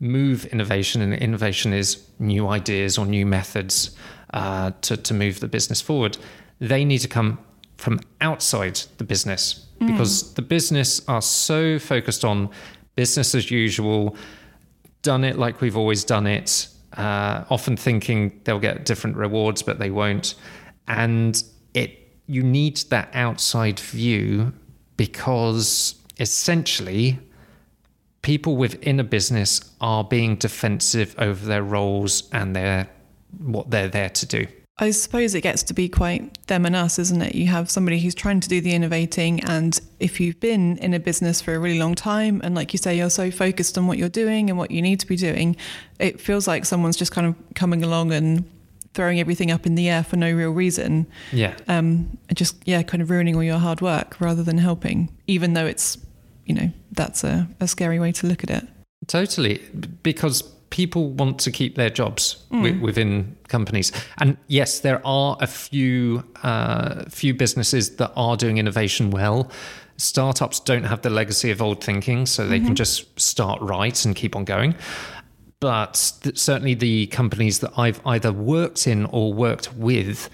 move 0.00 0.46
innovation 0.46 1.02
and 1.02 1.12
innovation 1.12 1.74
is 1.74 2.06
new 2.18 2.48
ideas 2.48 2.96
or 2.96 3.04
new 3.04 3.26
methods 3.26 3.94
uh, 4.32 4.70
to 4.80 4.96
to 4.96 5.12
move 5.12 5.40
the 5.40 5.48
business 5.48 5.80
forward. 5.80 6.16
They 6.58 6.84
need 6.84 6.98
to 6.98 7.08
come 7.08 7.38
from 7.76 8.00
outside 8.20 8.80
the 8.98 9.04
business 9.04 9.66
because 9.86 10.34
the 10.34 10.42
business 10.42 11.00
are 11.08 11.22
so 11.22 11.78
focused 11.78 12.22
on 12.22 12.50
business 12.96 13.34
as 13.34 13.50
usual, 13.50 14.14
done 15.00 15.24
it 15.24 15.38
like 15.38 15.62
we've 15.62 15.76
always 15.76 16.04
done 16.04 16.26
it, 16.26 16.68
uh, 17.00 17.44
often 17.48 17.76
thinking 17.76 18.38
they'll 18.44 18.58
get 18.58 18.84
different 18.84 19.16
rewards, 19.16 19.62
but 19.62 19.78
they 19.78 19.90
won't. 19.90 20.34
And 20.86 21.42
it 21.72 21.96
you 22.26 22.42
need 22.42 22.76
that 22.90 23.08
outside 23.14 23.80
view 23.80 24.52
because 24.96 25.94
essentially 26.18 27.18
people 28.20 28.56
within 28.56 29.00
a 29.00 29.04
business 29.04 29.60
are 29.80 30.04
being 30.04 30.36
defensive 30.36 31.14
over 31.18 31.46
their 31.46 31.62
roles 31.62 32.28
and 32.32 32.54
their 32.54 32.86
what 33.38 33.70
they're 33.70 33.88
there 33.88 34.10
to 34.10 34.26
do. 34.26 34.46
I 34.80 34.92
suppose 34.92 35.34
it 35.34 35.42
gets 35.42 35.62
to 35.64 35.74
be 35.74 35.90
quite 35.90 36.46
them 36.46 36.64
and 36.64 36.74
us, 36.74 36.98
isn't 36.98 37.20
it? 37.20 37.34
You 37.34 37.48
have 37.48 37.70
somebody 37.70 38.00
who's 38.00 38.14
trying 38.14 38.40
to 38.40 38.48
do 38.48 38.62
the 38.62 38.72
innovating, 38.72 39.40
and 39.44 39.78
if 40.00 40.18
you've 40.18 40.40
been 40.40 40.78
in 40.78 40.94
a 40.94 40.98
business 40.98 41.42
for 41.42 41.54
a 41.54 41.58
really 41.58 41.78
long 41.78 41.94
time, 41.94 42.40
and 42.42 42.54
like 42.54 42.72
you 42.72 42.78
say, 42.78 42.96
you're 42.96 43.10
so 43.10 43.30
focused 43.30 43.76
on 43.76 43.86
what 43.86 43.98
you're 43.98 44.08
doing 44.08 44.48
and 44.48 44.58
what 44.58 44.70
you 44.70 44.80
need 44.80 44.98
to 45.00 45.06
be 45.06 45.16
doing, 45.16 45.54
it 45.98 46.18
feels 46.18 46.48
like 46.48 46.64
someone's 46.64 46.96
just 46.96 47.12
kind 47.12 47.26
of 47.26 47.36
coming 47.54 47.84
along 47.84 48.10
and 48.10 48.50
throwing 48.94 49.20
everything 49.20 49.50
up 49.50 49.66
in 49.66 49.74
the 49.74 49.88
air 49.88 50.02
for 50.02 50.16
no 50.16 50.32
real 50.32 50.50
reason. 50.50 51.06
Yeah. 51.30 51.54
Um, 51.68 52.18
and 52.28 52.36
just, 52.36 52.56
yeah, 52.64 52.82
kind 52.82 53.02
of 53.02 53.10
ruining 53.10 53.36
all 53.36 53.42
your 53.42 53.58
hard 53.58 53.82
work 53.82 54.18
rather 54.18 54.42
than 54.42 54.56
helping, 54.56 55.14
even 55.26 55.52
though 55.52 55.66
it's, 55.66 55.98
you 56.46 56.54
know, 56.54 56.72
that's 56.92 57.22
a, 57.22 57.46
a 57.60 57.68
scary 57.68 58.00
way 58.00 58.12
to 58.12 58.26
look 58.26 58.42
at 58.42 58.50
it. 58.50 58.66
Totally, 59.06 59.60
because 60.02 60.42
people 60.70 61.10
want 61.10 61.38
to 61.40 61.50
keep 61.50 61.74
their 61.74 61.90
jobs 61.90 62.36
wi- 62.50 62.80
within 62.80 63.36
companies, 63.48 63.92
and 64.18 64.36
yes, 64.46 64.80
there 64.80 65.04
are 65.06 65.36
a 65.40 65.46
few 65.46 66.24
uh, 66.42 67.04
few 67.10 67.34
businesses 67.34 67.96
that 67.96 68.12
are 68.16 68.36
doing 68.36 68.58
innovation 68.58 69.10
well. 69.10 69.50
Startups 69.96 70.60
don't 70.60 70.84
have 70.84 71.02
the 71.02 71.10
legacy 71.10 71.50
of 71.50 71.60
old 71.60 71.84
thinking, 71.84 72.24
so 72.24 72.46
they 72.46 72.58
can 72.60 72.74
just 72.74 73.20
start 73.20 73.60
right 73.60 74.04
and 74.04 74.16
keep 74.16 74.34
on 74.34 74.44
going. 74.44 74.74
But 75.60 76.12
th- 76.22 76.38
certainly, 76.38 76.72
the 76.74 77.06
companies 77.08 77.58
that 77.58 77.72
I've 77.76 78.00
either 78.06 78.32
worked 78.32 78.86
in 78.86 79.04
or 79.06 79.34
worked 79.34 79.74
with, 79.74 80.30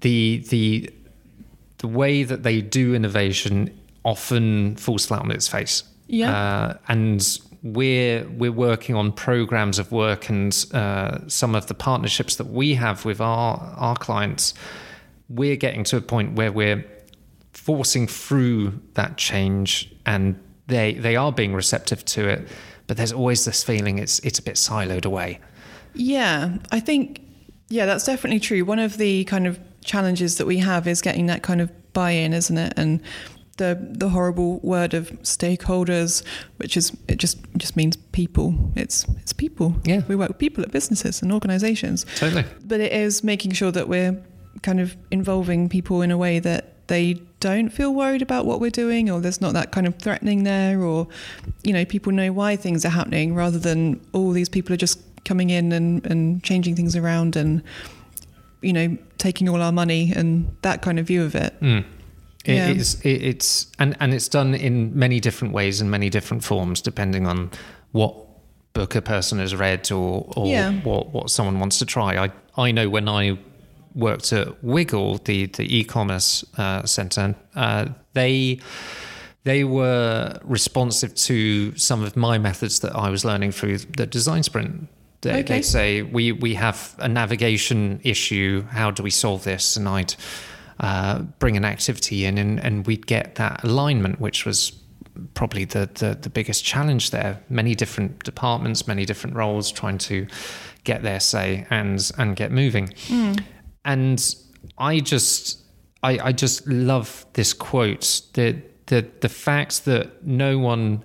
the 0.00 0.42
the 0.48 0.90
the 1.78 1.88
way 1.88 2.22
that 2.22 2.42
they 2.44 2.62
do 2.62 2.94
innovation 2.94 3.78
often 4.04 4.76
falls 4.76 5.06
flat 5.06 5.20
on 5.22 5.30
its 5.30 5.48
face. 5.48 5.82
Yeah. 6.06 6.34
Uh, 6.34 6.78
and 6.88 7.38
we're 7.62 8.28
we're 8.28 8.52
working 8.52 8.94
on 8.94 9.12
programs 9.12 9.78
of 9.78 9.90
work 9.90 10.28
and 10.28 10.66
uh, 10.72 11.18
some 11.28 11.54
of 11.54 11.66
the 11.66 11.74
partnerships 11.74 12.36
that 12.36 12.46
we 12.46 12.74
have 12.74 13.04
with 13.04 13.20
our 13.20 13.58
our 13.76 13.96
clients. 13.96 14.54
We're 15.28 15.56
getting 15.56 15.84
to 15.84 15.96
a 15.96 16.00
point 16.00 16.34
where 16.34 16.52
we're 16.52 16.84
forcing 17.52 18.06
through 18.06 18.80
that 18.94 19.16
change, 19.16 19.94
and 20.06 20.40
they 20.68 20.94
they 20.94 21.16
are 21.16 21.32
being 21.32 21.54
receptive 21.54 22.04
to 22.06 22.28
it. 22.28 22.48
But 22.86 22.96
there's 22.96 23.12
always 23.12 23.44
this 23.44 23.62
feeling 23.62 23.98
it's 23.98 24.18
it's 24.20 24.38
a 24.38 24.42
bit 24.42 24.54
siloed 24.54 25.04
away. 25.04 25.40
Yeah, 25.94 26.56
I 26.70 26.80
think, 26.80 27.20
yeah, 27.68 27.86
that's 27.86 28.04
definitely 28.04 28.40
true. 28.40 28.64
One 28.64 28.78
of 28.78 28.98
the 28.98 29.24
kind 29.24 29.46
of 29.46 29.58
challenges 29.84 30.38
that 30.38 30.46
we 30.46 30.58
have 30.58 30.86
is 30.86 31.02
getting 31.02 31.26
that 31.26 31.42
kind 31.42 31.60
of 31.60 31.70
buy 31.92 32.12
in, 32.12 32.32
isn't 32.32 32.56
it? 32.56 32.72
And 32.76 33.00
the 33.58 33.78
the 33.80 34.08
horrible 34.08 34.58
word 34.60 34.94
of 34.94 35.10
stakeholders, 35.22 36.22
which 36.56 36.76
is 36.76 36.92
it 37.06 37.18
just 37.18 37.38
just 37.56 37.76
means 37.76 37.96
people. 38.12 38.54
It's 38.74 39.04
it's 39.20 39.32
people. 39.32 39.76
Yeah. 39.84 40.02
we 40.08 40.16
work 40.16 40.28
with 40.28 40.38
people 40.38 40.64
at 40.64 40.70
businesses 40.72 41.22
and 41.22 41.32
organisations, 41.32 42.06
Totally. 42.16 42.44
but 42.64 42.80
it 42.80 42.92
is 42.92 43.22
making 43.22 43.52
sure 43.52 43.70
that 43.72 43.88
we're 43.88 44.20
kind 44.62 44.80
of 44.80 44.96
involving 45.10 45.68
people 45.68 46.02
in 46.02 46.10
a 46.10 46.16
way 46.16 46.38
that 46.40 46.86
they 46.88 47.14
don't 47.40 47.68
feel 47.68 47.94
worried 47.94 48.22
about 48.22 48.46
what 48.46 48.60
we're 48.60 48.70
doing, 48.70 49.10
or 49.10 49.20
there's 49.20 49.40
not 49.40 49.52
that 49.52 49.70
kind 49.70 49.86
of 49.86 49.96
threatening 49.98 50.44
there, 50.44 50.80
or 50.82 51.06
you 51.62 51.72
know 51.72 51.84
people 51.84 52.12
know 52.12 52.32
why 52.32 52.56
things 52.56 52.84
are 52.84 52.88
happening 52.90 53.34
rather 53.34 53.58
than 53.58 54.00
all 54.12 54.32
these 54.32 54.48
people 54.48 54.72
are 54.72 54.78
just 54.78 54.98
coming 55.24 55.50
in 55.50 55.72
and 55.72 56.04
and 56.06 56.42
changing 56.42 56.74
things 56.74 56.96
around 56.96 57.36
and 57.36 57.62
you 58.62 58.72
know 58.72 58.96
taking 59.18 59.48
all 59.48 59.60
our 59.60 59.72
money 59.72 60.12
and 60.16 60.50
that 60.62 60.80
kind 60.82 60.98
of 60.98 61.06
view 61.06 61.22
of 61.22 61.34
it. 61.34 61.54
Mm. 61.60 61.84
It 62.44 62.54
Yeah. 62.54 62.68
is- 62.70 63.00
it- 63.02 63.22
it's 63.22 63.66
and 63.78 63.96
and 64.00 64.14
it's 64.14 64.28
done 64.28 64.54
in 64.54 64.96
many 64.98 65.20
different 65.20 65.52
ways 65.54 65.80
and 65.80 65.90
many 65.90 66.08
different 66.10 66.44
forms 66.44 66.80
depending 66.80 67.26
on 67.26 67.50
what 67.92 68.14
book 68.74 68.94
a 68.94 69.02
person 69.02 69.38
has 69.38 69.54
read 69.54 69.90
or 69.90 70.30
or 70.36 70.46
Yeah. 70.46 70.72
what 70.84 71.12
what 71.12 71.30
someone 71.30 71.58
wants 71.58 71.78
to 71.78 71.84
try. 71.86 72.16
I 72.26 72.30
I 72.56 72.70
know 72.72 72.88
when 72.88 73.08
I 73.08 73.38
worked 73.94 74.32
at 74.32 74.62
Wiggle, 74.62 75.18
the 75.24 75.46
the 75.46 75.66
e-commerce 75.78 76.44
uh, 76.56 76.84
center, 76.86 77.34
uh, 77.56 77.86
they 78.14 78.60
they 79.44 79.64
were 79.64 80.38
responsive 80.44 81.14
to 81.14 81.72
some 81.76 82.02
of 82.04 82.16
my 82.16 82.38
methods 82.38 82.80
that 82.80 82.94
I 82.94 83.08
was 83.10 83.24
learning 83.24 83.52
through 83.52 83.78
the 83.96 84.06
design 84.06 84.42
sprint. 84.42 84.88
They, 85.22 85.30
Okay. 85.30 85.42
They'd 85.42 85.64
say, 85.64 86.02
we, 86.02 86.32
we 86.32 86.54
have 86.54 86.94
a 86.98 87.08
navigation 87.08 87.98
issue. 88.04 88.64
How 88.70 88.90
do 88.92 89.02
we 89.02 89.10
solve 89.10 89.42
this? 89.44 89.76
And 89.76 89.88
I'd 89.88 90.14
uh, 90.80 91.20
bring 91.38 91.56
an 91.56 91.64
activity 91.64 92.24
in 92.24 92.38
and, 92.38 92.60
and 92.60 92.86
we'd 92.86 93.06
get 93.06 93.34
that 93.36 93.64
alignment, 93.64 94.20
which 94.20 94.46
was 94.46 94.72
probably 95.34 95.64
the, 95.64 95.88
the, 95.94 96.16
the 96.20 96.30
biggest 96.30 96.64
challenge 96.64 97.10
there. 97.10 97.42
Many 97.48 97.74
different 97.74 98.22
departments, 98.24 98.86
many 98.86 99.04
different 99.04 99.36
roles 99.36 99.72
trying 99.72 99.98
to 99.98 100.26
get 100.84 101.02
their 101.02 101.20
say 101.20 101.66
and, 101.70 102.10
and 102.18 102.36
get 102.36 102.52
moving. 102.52 102.94
And 103.84 104.34
I 104.78 105.00
just, 105.00 105.60
I, 106.02 106.18
I 106.18 106.32
just 106.32 106.66
love 106.66 107.26
this 107.32 107.52
quote. 107.52 108.22
The, 108.34 108.62
the, 108.86 109.06
the 109.20 109.28
fact 109.28 109.84
that 109.86 110.24
no 110.24 110.58
one, 110.58 111.04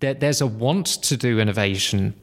there, 0.00 0.14
there's 0.14 0.40
a 0.40 0.46
want 0.46 0.86
to 1.04 1.16
do 1.16 1.38
innovation, 1.38 2.14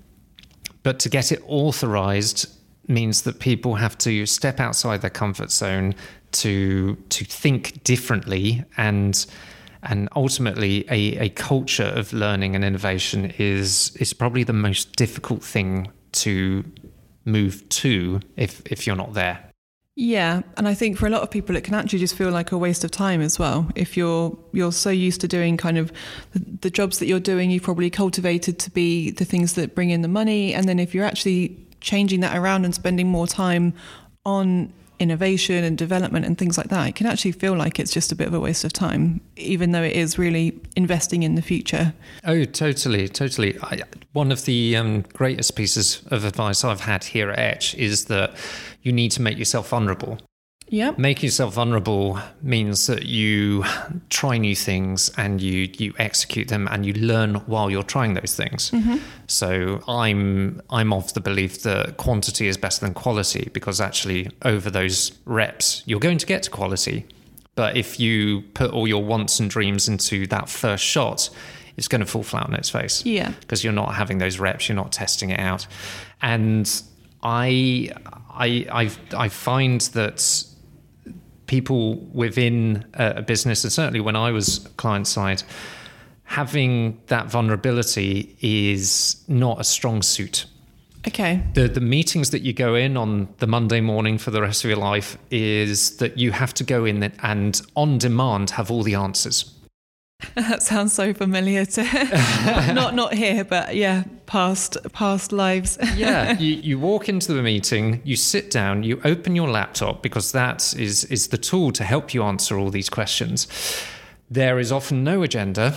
but 0.83 0.99
to 0.99 1.09
get 1.09 1.31
it 1.31 1.41
authorized 1.47 2.52
means 2.87 3.21
that 3.23 3.39
people 3.39 3.75
have 3.75 3.97
to 3.97 4.25
step 4.25 4.59
outside 4.59 5.01
their 5.01 5.09
comfort 5.09 5.51
zone 5.51 5.95
to 6.31 6.95
to 7.09 7.25
think 7.25 7.83
differently 7.83 8.63
and 8.77 9.25
and 9.83 10.09
ultimately 10.15 10.85
a, 10.89 11.17
a 11.25 11.29
culture 11.29 11.91
of 11.95 12.13
learning 12.13 12.55
and 12.55 12.63
innovation 12.63 13.33
is 13.37 13.95
is 13.97 14.13
probably 14.13 14.43
the 14.43 14.53
most 14.53 14.95
difficult 14.95 15.43
thing 15.43 15.91
to 16.11 16.63
move 17.25 17.67
to 17.69 18.19
if 18.35 18.61
if 18.71 18.87
you're 18.87 18.95
not 18.95 19.13
there. 19.13 19.49
Yeah, 19.95 20.41
and 20.57 20.67
I 20.67 20.73
think 20.73 20.97
for 20.97 21.05
a 21.05 21.09
lot 21.11 21.21
of 21.21 21.29
people, 21.29 21.55
it 21.55 21.63
can 21.63 21.75
actually 21.75 21.99
just 21.99 22.15
feel 22.15 22.31
like 22.31 22.51
a 22.51 22.57
waste 22.57 22.83
of 22.83 22.89
time 22.89 23.21
as 23.21 23.37
well. 23.37 23.69
If 23.75 23.95
you're 23.95 24.35
you're 24.51 24.71
so 24.71 24.89
used 24.89 25.21
to 25.21 25.27
doing 25.27 25.55
kind 25.55 25.77
of 25.77 25.91
the, 26.31 26.43
the 26.61 26.69
jobs 26.71 26.97
that 26.97 27.05
you're 27.05 27.19
doing, 27.19 27.51
you've 27.51 27.63
probably 27.63 27.91
cultivated 27.91 28.57
to 28.59 28.71
be 28.71 29.11
the 29.11 29.25
things 29.25 29.53
that 29.53 29.75
bring 29.75 29.91
in 29.91 30.01
the 30.01 30.07
money, 30.07 30.53
and 30.53 30.67
then 30.67 30.79
if 30.79 30.95
you're 30.95 31.05
actually 31.05 31.63
changing 31.83 32.21
that 32.21 32.35
around 32.35 32.65
and 32.65 32.73
spending 32.73 33.07
more 33.07 33.27
time 33.27 33.73
on 34.25 34.73
innovation 34.99 35.63
and 35.63 35.77
development 35.77 36.25
and 36.25 36.37
things 36.37 36.57
like 36.57 36.69
that, 36.69 36.87
it 36.87 36.95
can 36.95 37.05
actually 37.05 37.33
feel 37.33 37.53
like 37.53 37.79
it's 37.79 37.91
just 37.91 38.11
a 38.11 38.15
bit 38.15 38.27
of 38.27 38.33
a 38.33 38.39
waste 38.39 38.63
of 38.63 38.71
time, 38.71 39.21
even 39.35 39.71
though 39.71 39.83
it 39.83 39.93
is 39.93 40.17
really 40.17 40.59
investing 40.75 41.23
in 41.23 41.35
the 41.35 41.41
future. 41.41 41.93
Oh, 42.23 42.45
totally, 42.45 43.07
totally. 43.07 43.59
I, 43.61 43.81
one 44.13 44.31
of 44.31 44.45
the 44.45 44.75
um, 44.77 45.01
greatest 45.13 45.55
pieces 45.55 46.01
of 46.07 46.23
advice 46.25 46.63
I've 46.63 46.81
had 46.81 47.03
here 47.03 47.29
at 47.31 47.39
Etch 47.39 47.75
is 47.75 48.05
that 48.05 48.33
you 48.81 48.91
need 48.91 49.11
to 49.11 49.21
make 49.21 49.37
yourself 49.37 49.69
vulnerable. 49.69 50.19
Yeah. 50.69 50.93
Making 50.97 51.27
yourself 51.27 51.53
vulnerable 51.53 52.19
means 52.41 52.87
that 52.87 53.05
you 53.05 53.63
try 54.09 54.37
new 54.37 54.55
things 54.55 55.11
and 55.17 55.39
you 55.41 55.69
you 55.77 55.93
execute 55.99 56.47
them 56.47 56.67
and 56.71 56.85
you 56.85 56.93
learn 56.93 57.35
while 57.45 57.69
you're 57.69 57.83
trying 57.83 58.15
those 58.15 58.35
things. 58.35 58.71
Mm-hmm. 58.71 58.97
So 59.27 59.83
I'm 59.87 60.61
I'm 60.71 60.91
of 60.91 61.13
the 61.13 61.21
belief 61.21 61.61
that 61.63 61.97
quantity 61.97 62.47
is 62.47 62.57
better 62.57 62.79
than 62.79 62.93
quality 62.93 63.49
because 63.53 63.79
actually 63.81 64.29
over 64.43 64.69
those 64.71 65.11
reps 65.25 65.83
you're 65.85 65.99
going 65.99 66.17
to 66.17 66.25
get 66.25 66.43
to 66.43 66.49
quality. 66.49 67.05
But 67.55 67.77
if 67.77 67.99
you 67.99 68.41
put 68.55 68.71
all 68.71 68.87
your 68.87 69.03
wants 69.03 69.39
and 69.39 69.47
dreams 69.49 69.87
into 69.87 70.25
that 70.27 70.49
first 70.49 70.83
shot, 70.83 71.29
it's 71.77 71.87
going 71.87 72.01
to 72.01 72.07
fall 72.07 72.23
flat 72.23 72.47
on 72.47 72.55
its 72.55 72.69
face 72.71 73.05
Yeah. 73.05 73.33
because 73.41 73.63
you're 73.63 73.73
not 73.73 73.93
having 73.93 74.17
those 74.17 74.39
reps, 74.39 74.67
you're 74.69 74.75
not 74.75 74.91
testing 74.91 75.29
it 75.29 75.39
out. 75.39 75.67
And 76.21 76.67
I 77.21 77.91
I 78.31 78.65
I 78.71 78.91
I 79.25 79.29
find 79.29 79.81
that 79.93 80.45
people 81.53 81.97
within 82.13 82.83
a 82.95 83.21
business, 83.21 83.63
and 83.63 83.71
certainly 83.71 83.99
when 83.99 84.15
I 84.15 84.31
was 84.31 84.67
client 84.77 85.07
side, 85.07 85.43
having 86.23 86.99
that 87.07 87.27
vulnerability 87.29 88.35
is 88.41 89.23
not 89.27 89.59
a 89.59 89.63
strong 89.63 90.01
suit. 90.01 90.47
Okay. 91.07 91.43
The 91.53 91.67
the 91.67 91.85
meetings 91.97 92.31
that 92.31 92.41
you 92.41 92.53
go 92.53 92.73
in 92.73 92.97
on 92.97 93.27
the 93.37 93.45
Monday 93.45 93.81
morning 93.81 94.17
for 94.17 94.31
the 94.31 94.41
rest 94.41 94.63
of 94.63 94.69
your 94.71 94.79
life 94.79 95.15
is 95.29 95.97
that 95.97 96.17
you 96.17 96.31
have 96.31 96.53
to 96.55 96.63
go 96.63 96.85
in 96.85 97.03
and 97.21 97.61
on 97.75 97.99
demand 97.99 98.49
have 98.51 98.71
all 98.71 98.83
the 98.83 98.95
answers. 98.95 99.53
That 100.35 100.63
sounds 100.63 100.93
so 100.93 101.13
familiar 101.13 101.65
to 101.65 101.83
not 102.73 102.95
not 102.95 103.13
here, 103.13 103.43
but 103.43 103.75
yeah, 103.75 104.03
past 104.25 104.77
past 104.91 105.31
lives. 105.31 105.77
yeah, 105.95 106.37
you, 106.39 106.55
you 106.55 106.79
walk 106.79 107.07
into 107.07 107.33
the 107.33 107.43
meeting, 107.43 108.01
you 108.03 108.15
sit 108.15 108.51
down, 108.51 108.83
you 108.83 108.99
open 109.03 109.35
your 109.35 109.49
laptop 109.49 110.01
because 110.01 110.31
that 110.31 110.73
is 110.77 111.05
is 111.05 111.27
the 111.27 111.37
tool 111.37 111.71
to 111.73 111.83
help 111.83 112.13
you 112.13 112.23
answer 112.23 112.57
all 112.57 112.69
these 112.69 112.89
questions. 112.89 113.47
There 114.31 114.57
is 114.57 114.71
often 114.71 115.03
no 115.03 115.21
agenda, 115.21 115.75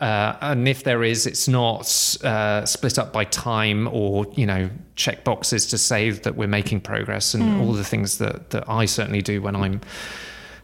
uh, 0.00 0.36
and 0.40 0.68
if 0.68 0.84
there 0.84 1.02
is, 1.02 1.26
it's 1.26 1.48
not 1.48 2.16
uh, 2.22 2.64
split 2.64 2.98
up 2.98 3.12
by 3.12 3.24
time 3.24 3.88
or 3.88 4.26
you 4.36 4.46
know 4.46 4.70
check 4.94 5.24
boxes 5.24 5.66
to 5.66 5.78
say 5.78 6.10
that 6.10 6.36
we're 6.36 6.46
making 6.46 6.82
progress 6.82 7.34
and 7.34 7.60
all 7.60 7.72
the 7.72 7.84
things 7.84 8.18
that 8.18 8.50
that 8.50 8.68
I 8.68 8.84
certainly 8.84 9.22
do 9.22 9.42
when 9.42 9.56
I'm 9.56 9.80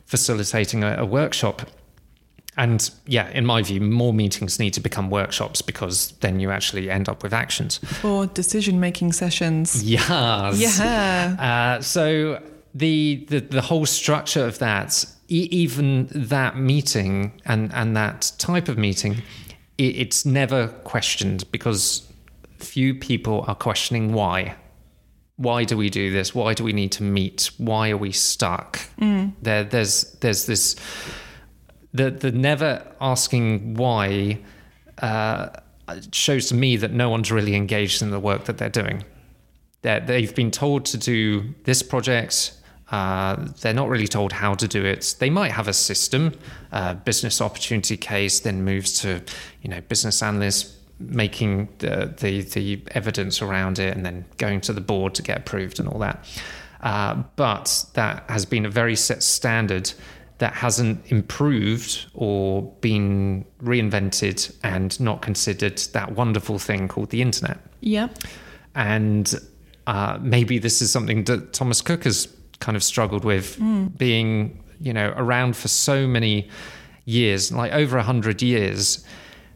facilitating 0.05 0.85
a, 0.85 0.97
a 0.99 1.05
workshop. 1.05 1.63
And 2.59 2.91
yeah, 3.07 3.29
in 3.31 3.45
my 3.45 3.63
view, 3.63 3.81
more 3.81 4.15
meetings 4.15 4.59
need 4.59 4.73
to 4.75 4.81
become 4.81 5.11
workshops 5.11 5.61
because 5.63 6.13
then 6.21 6.41
you 6.41 6.51
actually 6.51 6.91
end 6.91 7.09
up 7.09 7.23
with 7.23 7.35
actions. 7.35 7.81
or 8.03 8.27
decision 8.27 8.81
making 8.81 9.13
sessions. 9.13 9.83
Yes. 9.83 10.79
Yeah. 10.79 11.77
Uh, 11.79 11.83
so 11.83 12.43
the, 12.75 13.27
the 13.29 13.41
the 13.41 13.61
whole 13.61 13.85
structure 13.87 14.45
of 14.47 14.59
that, 14.59 15.05
e- 15.29 15.49
even 15.51 16.09
that 16.15 16.57
meeting 16.57 17.33
and 17.45 17.73
and 17.75 17.95
that 17.97 18.33
type 18.39 18.69
of 18.69 18.79
meeting, 18.79 19.23
it, 19.77 19.97
it's 19.97 20.25
never 20.25 20.69
questioned 20.85 21.45
because 21.53 22.03
few 22.59 22.95
people 22.95 23.45
are 23.49 23.55
questioning 23.55 24.15
why. 24.15 24.55
Why 25.37 25.65
do 25.65 25.77
we 25.77 25.91
do 25.91 26.11
this? 26.11 26.35
Why 26.35 26.55
do 26.55 26.65
we 26.65 26.73
need 26.73 26.93
to 26.93 27.03
meet? 27.03 27.51
Why 27.59 27.91
are 27.91 27.99
we 27.99 28.13
stuck? 28.13 28.81
There, 29.43 29.63
there's 29.65 30.05
there's 30.21 30.47
this 30.47 30.77
the 31.97 32.11
the 32.11 32.33
never 32.33 32.83
asking 33.01 33.75
why 33.75 34.39
uh, 34.99 35.49
shows 36.13 36.49
to 36.49 36.55
me 36.55 36.77
that 36.77 36.93
no 36.93 37.09
one's 37.11 37.31
really 37.31 37.55
engaged 37.55 38.03
in 38.03 38.11
the 38.11 38.21
work 38.21 38.45
that 38.45 38.59
they're 38.59 38.69
doing. 38.69 39.05
They're, 39.83 40.01
they've 40.01 40.35
been 40.35 40.51
told 40.51 40.85
to 40.87 40.99
do 40.99 41.55
this 41.65 41.83
project. 41.83 42.53
Uh, 42.91 43.49
they're 43.61 43.75
not 43.75 43.89
really 43.89 44.09
told 44.09 44.33
how 44.33 44.55
to 44.55 44.69
do 44.69 44.85
it. 44.85 45.17
They 45.19 45.31
might 45.31 45.53
have 45.53 45.69
a 45.69 45.73
system, 45.73 46.33
uh, 46.73 46.95
business 46.95 47.41
opportunity 47.41 47.97
case, 47.97 48.41
then 48.41 48.65
moves 48.65 49.01
to, 49.01 49.23
you 49.63 49.71
know, 49.71 49.81
business 49.89 50.23
analyst 50.23 50.73
making 50.99 51.69
the, 51.79 52.15
the 52.21 52.41
the 52.41 52.83
evidence 52.93 53.43
around 53.43 53.79
it, 53.79 53.95
and 53.95 54.07
then 54.07 54.25
going 54.39 54.61
to 54.63 54.73
the 54.73 54.81
board 54.81 55.15
to 55.15 55.23
get 55.23 55.39
approved 55.39 55.79
and 55.81 55.89
all 55.89 55.99
that. 55.99 56.25
Uh, 56.81 57.23
but 57.37 57.87
that 57.95 58.25
has 58.29 58.47
been 58.47 58.65
a 58.67 58.71
very 58.71 58.97
set 58.97 59.23
standard 59.23 59.93
that 60.39 60.53
hasn't 60.53 61.11
improved 61.11 62.07
or 62.15 62.63
been 62.81 63.45
reinvented 63.63 64.55
and 64.63 64.99
not 65.01 65.23
considered 65.23 65.79
that 65.93 66.13
wonderful 66.13 66.59
thing 66.59 66.89
called 66.89 67.11
the 67.11 67.23
internet. 67.23 67.59
Yeah. 67.81 68.09
And 68.75 69.35
uh, 69.87 70.19
maybe 70.21 70.59
this 70.59 70.83
is 70.83 70.91
something 70.91 71.25
that 71.25 71.53
Thomas 71.53 71.81
Cook 71.81 72.05
has 72.05 72.29
kind 72.61 72.77
of 72.77 72.83
struggled 72.83 73.25
with, 73.25 73.59
being 73.97 74.63
you 74.81 74.93
know 74.93 75.15
around 75.17 75.57
for 75.57 75.69
so 75.69 76.07
many 76.07 76.51
years, 77.05 77.53
like 77.53 77.73
over 77.73 77.97
a 77.97 78.03
hundred 78.03 78.43
years. 78.43 79.05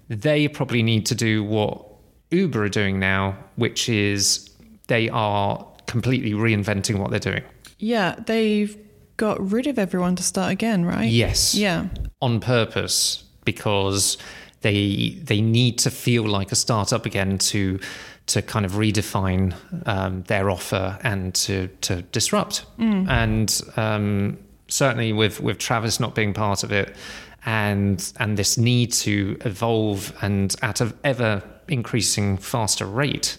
They 0.08 0.48
probably 0.48 0.82
need 0.82 1.06
to 1.06 1.14
do 1.14 1.44
what 1.44 1.84
Uber 2.30 2.64
are 2.64 2.68
doing 2.68 2.98
now, 2.98 3.36
which 3.56 3.88
is 3.88 4.50
they 4.88 5.08
are 5.10 5.64
completely 5.86 6.32
reinventing 6.32 6.98
what 6.98 7.10
they're 7.10 7.20
doing. 7.20 7.44
Yeah. 7.78 8.16
They've 8.26 8.76
got 9.20 9.52
rid 9.52 9.66
of 9.66 9.78
everyone 9.78 10.16
to 10.16 10.22
start 10.22 10.50
again, 10.50 10.86
right? 10.86 11.10
Yes. 11.10 11.54
Yeah. 11.54 11.88
on 12.22 12.40
purpose 12.40 13.24
because 13.44 14.16
they 14.62 15.20
they 15.22 15.40
need 15.42 15.78
to 15.78 15.90
feel 15.90 16.24
like 16.24 16.52
a 16.52 16.56
startup 16.56 17.04
again 17.06 17.36
to 17.38 17.78
to 18.26 18.40
kind 18.40 18.64
of 18.64 18.72
redefine 18.72 19.54
um, 19.86 20.22
their 20.22 20.48
offer 20.48 20.98
and 21.02 21.34
to 21.34 21.68
to 21.82 22.02
disrupt. 22.12 22.64
And 22.78 23.60
um, 23.76 24.38
certainly 24.68 25.12
with 25.12 25.40
with 25.40 25.58
Travis 25.58 26.00
not 26.00 26.14
being 26.14 26.32
part 26.32 26.64
of 26.64 26.72
it, 26.72 26.96
and 27.44 28.12
and 28.16 28.38
this 28.38 28.56
need 28.56 28.92
to 29.04 29.36
evolve 29.44 30.16
and 30.22 30.56
at 30.62 30.80
an 30.80 30.92
ever 31.04 31.42
increasing 31.68 32.38
faster 32.38 32.86
rate, 32.86 33.36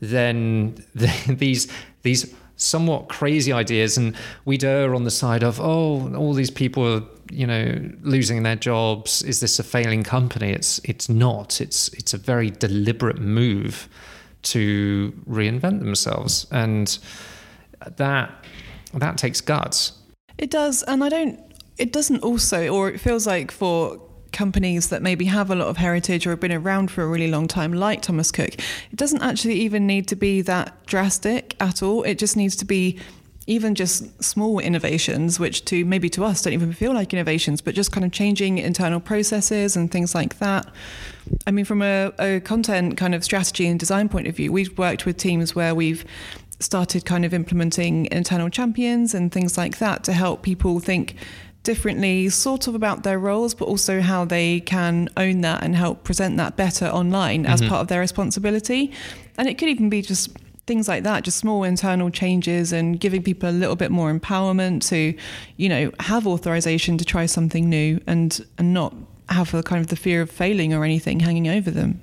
then 0.00 0.74
the, 0.96 1.10
these 1.38 1.68
these 2.02 2.34
somewhat 2.62 3.08
crazy 3.08 3.52
ideas 3.52 3.96
and 3.96 4.16
we'd 4.44 4.64
err 4.64 4.94
on 4.94 5.04
the 5.04 5.10
side 5.10 5.42
of 5.42 5.60
oh 5.60 6.14
all 6.14 6.32
these 6.32 6.50
people 6.50 6.86
are 6.86 7.02
you 7.32 7.46
know 7.46 7.90
losing 8.02 8.42
their 8.42 8.56
jobs. 8.56 9.22
Is 9.22 9.40
this 9.40 9.58
a 9.58 9.62
failing 9.62 10.02
company? 10.02 10.50
It's 10.50 10.78
it's 10.84 11.08
not. 11.08 11.60
It's 11.60 11.88
it's 11.94 12.14
a 12.14 12.18
very 12.18 12.50
deliberate 12.50 13.18
move 13.18 13.88
to 14.42 15.12
reinvent 15.28 15.80
themselves. 15.80 16.46
And 16.50 16.98
that 17.96 18.44
that 18.94 19.16
takes 19.16 19.40
guts. 19.40 19.92
It 20.38 20.50
does, 20.50 20.82
and 20.82 21.02
I 21.02 21.08
don't. 21.08 21.40
It 21.78 21.92
doesn't 21.92 22.22
also, 22.22 22.68
or 22.68 22.90
it 22.90 23.00
feels 23.00 23.26
like 23.26 23.50
for 23.50 24.00
companies 24.32 24.88
that 24.88 25.02
maybe 25.02 25.26
have 25.26 25.50
a 25.50 25.54
lot 25.54 25.68
of 25.68 25.76
heritage 25.76 26.26
or 26.26 26.30
have 26.30 26.40
been 26.40 26.52
around 26.52 26.90
for 26.90 27.02
a 27.02 27.06
really 27.06 27.28
long 27.28 27.48
time, 27.48 27.72
like 27.72 28.02
Thomas 28.02 28.30
Cook, 28.30 28.54
it 28.54 28.96
doesn't 28.96 29.22
actually 29.22 29.60
even 29.60 29.86
need 29.86 30.08
to 30.08 30.16
be 30.16 30.42
that 30.42 30.86
drastic 30.86 31.56
at 31.60 31.82
all. 31.82 32.02
It 32.02 32.18
just 32.18 32.36
needs 32.36 32.56
to 32.56 32.64
be 32.64 32.98
even 33.46 33.74
just 33.74 34.22
small 34.22 34.60
innovations, 34.60 35.40
which 35.40 35.64
to 35.64 35.84
maybe 35.84 36.08
to 36.10 36.24
us 36.24 36.42
don't 36.42 36.52
even 36.52 36.72
feel 36.72 36.94
like 36.94 37.12
innovations, 37.12 37.60
but 37.60 37.74
just 37.74 37.90
kind 37.90 38.04
of 38.04 38.12
changing 38.12 38.58
internal 38.58 39.00
processes 39.00 39.76
and 39.76 39.90
things 39.90 40.14
like 40.14 40.38
that. 40.38 40.66
I 41.46 41.50
mean, 41.50 41.64
from 41.64 41.82
a, 41.82 42.12
a 42.18 42.40
content 42.40 42.96
kind 42.96 43.14
of 43.14 43.24
strategy 43.24 43.66
and 43.66 43.80
design 43.80 44.08
point 44.08 44.28
of 44.28 44.36
view, 44.36 44.52
we've 44.52 44.76
worked 44.78 45.06
with 45.06 45.16
teams 45.16 45.54
where 45.54 45.74
we've 45.74 46.04
started 46.60 47.04
kind 47.04 47.24
of 47.24 47.34
implementing 47.34 48.06
internal 48.12 48.48
champions 48.48 49.14
and 49.14 49.32
things 49.32 49.58
like 49.58 49.78
that 49.78 50.04
to 50.04 50.12
help 50.12 50.42
people 50.42 50.78
think 50.78 51.16
differently, 51.62 52.28
sort 52.28 52.66
of 52.66 52.74
about 52.74 53.02
their 53.02 53.18
roles, 53.18 53.54
but 53.54 53.66
also 53.66 54.00
how 54.00 54.24
they 54.24 54.60
can 54.60 55.08
own 55.16 55.42
that 55.42 55.62
and 55.62 55.76
help 55.76 56.04
present 56.04 56.36
that 56.36 56.56
better 56.56 56.86
online 56.86 57.46
as 57.46 57.60
mm-hmm. 57.60 57.70
part 57.70 57.80
of 57.82 57.88
their 57.88 58.00
responsibility. 58.00 58.92
And 59.38 59.48
it 59.48 59.58
could 59.58 59.68
even 59.68 59.88
be 59.88 60.02
just 60.02 60.36
things 60.66 60.88
like 60.88 61.02
that, 61.04 61.24
just 61.24 61.38
small 61.38 61.64
internal 61.64 62.10
changes 62.10 62.72
and 62.72 62.98
giving 62.98 63.22
people 63.22 63.48
a 63.48 63.52
little 63.52 63.76
bit 63.76 63.90
more 63.90 64.12
empowerment 64.12 64.86
to, 64.88 65.14
you 65.56 65.68
know, 65.68 65.90
have 66.00 66.26
authorization 66.26 66.98
to 66.98 67.04
try 67.04 67.26
something 67.26 67.68
new 67.68 68.00
and 68.06 68.44
and 68.58 68.72
not 68.74 68.94
have 69.28 69.50
the 69.52 69.62
kind 69.62 69.80
of 69.80 69.88
the 69.88 69.96
fear 69.96 70.20
of 70.22 70.30
failing 70.30 70.74
or 70.74 70.84
anything 70.84 71.20
hanging 71.20 71.48
over 71.48 71.70
them. 71.70 72.00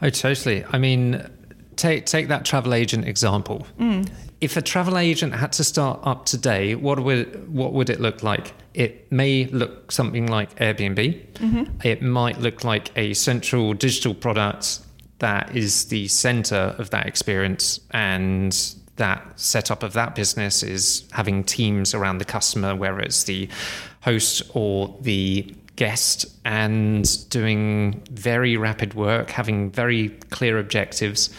Oh, 0.00 0.10
totally. 0.10 0.64
I 0.72 0.78
mean, 0.78 1.24
take 1.76 2.06
take 2.06 2.28
that 2.28 2.44
travel 2.44 2.74
agent 2.74 3.06
example. 3.06 3.66
Mm. 3.78 4.10
If 4.40 4.56
a 4.56 4.62
travel 4.62 4.98
agent 4.98 5.34
had 5.34 5.52
to 5.52 5.64
start 5.64 6.00
up 6.02 6.26
today, 6.26 6.74
what 6.74 7.00
would 7.00 7.52
what 7.52 7.72
would 7.72 7.90
it 7.90 8.00
look 8.00 8.22
like? 8.22 8.54
It 8.74 9.10
may 9.12 9.46
look 9.46 9.92
something 9.92 10.26
like 10.26 10.54
Airbnb. 10.56 11.32
Mm-hmm. 11.34 11.86
It 11.86 12.02
might 12.02 12.40
look 12.40 12.64
like 12.64 12.90
a 12.96 13.14
central 13.14 13.74
digital 13.74 14.14
product 14.14 14.80
that 15.18 15.54
is 15.54 15.84
the 15.86 16.08
center 16.08 16.74
of 16.78 16.90
that 16.90 17.06
experience 17.06 17.80
and 17.92 18.74
that 18.96 19.38
setup 19.38 19.82
of 19.82 19.92
that 19.92 20.14
business 20.14 20.62
is 20.62 21.04
having 21.12 21.44
teams 21.44 21.94
around 21.94 22.18
the 22.18 22.24
customer, 22.24 22.74
whether 22.74 23.00
it's 23.00 23.24
the 23.24 23.48
host 24.02 24.42
or 24.52 24.96
the 25.00 25.54
guest, 25.76 26.26
and 26.44 27.28
doing 27.30 28.02
very 28.10 28.56
rapid 28.56 28.94
work, 28.94 29.30
having 29.30 29.70
very 29.70 30.10
clear 30.30 30.58
objectives, 30.58 31.30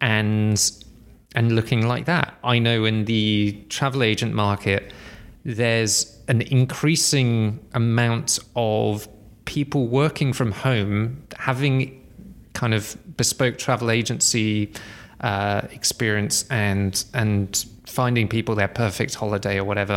and 0.00 0.70
and 1.34 1.52
looking 1.52 1.86
like 1.86 2.06
that. 2.06 2.36
I 2.42 2.58
know 2.58 2.84
in 2.84 3.04
the 3.04 3.64
travel 3.68 4.02
agent 4.02 4.34
market, 4.34 4.92
there's 5.44 6.18
an 6.28 6.42
increasing 6.42 7.60
amount 7.74 8.38
of 8.56 9.08
people 9.44 9.86
working 9.86 10.32
from 10.32 10.52
home, 10.52 11.22
having 11.38 12.04
kind 12.54 12.74
of 12.74 12.96
bespoke 13.16 13.56
travel 13.56 13.90
agency 13.90 14.72
uh, 15.20 15.62
experience 15.70 16.44
and 16.50 17.04
and 17.14 17.64
finding 17.86 18.28
people 18.28 18.54
their 18.54 18.68
perfect 18.68 19.14
holiday 19.14 19.58
or 19.58 19.64
whatever. 19.64 19.94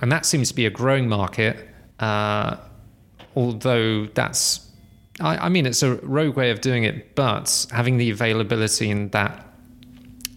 And 0.00 0.10
that 0.10 0.26
seems 0.26 0.48
to 0.48 0.54
be 0.54 0.66
a 0.66 0.70
growing 0.70 1.08
market. 1.08 1.68
Uh, 1.98 2.56
although 3.36 4.06
that's, 4.06 4.68
I, 5.20 5.46
I 5.46 5.48
mean, 5.48 5.66
it's 5.66 5.82
a 5.82 5.96
rogue 5.96 6.36
way 6.36 6.50
of 6.50 6.60
doing 6.60 6.84
it, 6.84 7.14
but 7.14 7.66
having 7.70 7.96
the 7.96 8.10
availability 8.10 8.90
and 8.90 9.10
that 9.12 9.46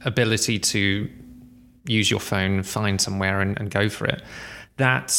ability 0.03 0.59
to 0.59 1.09
use 1.87 2.09
your 2.09 2.19
phone, 2.19 2.63
find 2.63 2.99
somewhere 2.99 3.41
and, 3.41 3.59
and 3.59 3.69
go 3.69 3.89
for 3.89 4.05
it, 4.05 4.21
that's, 4.77 5.13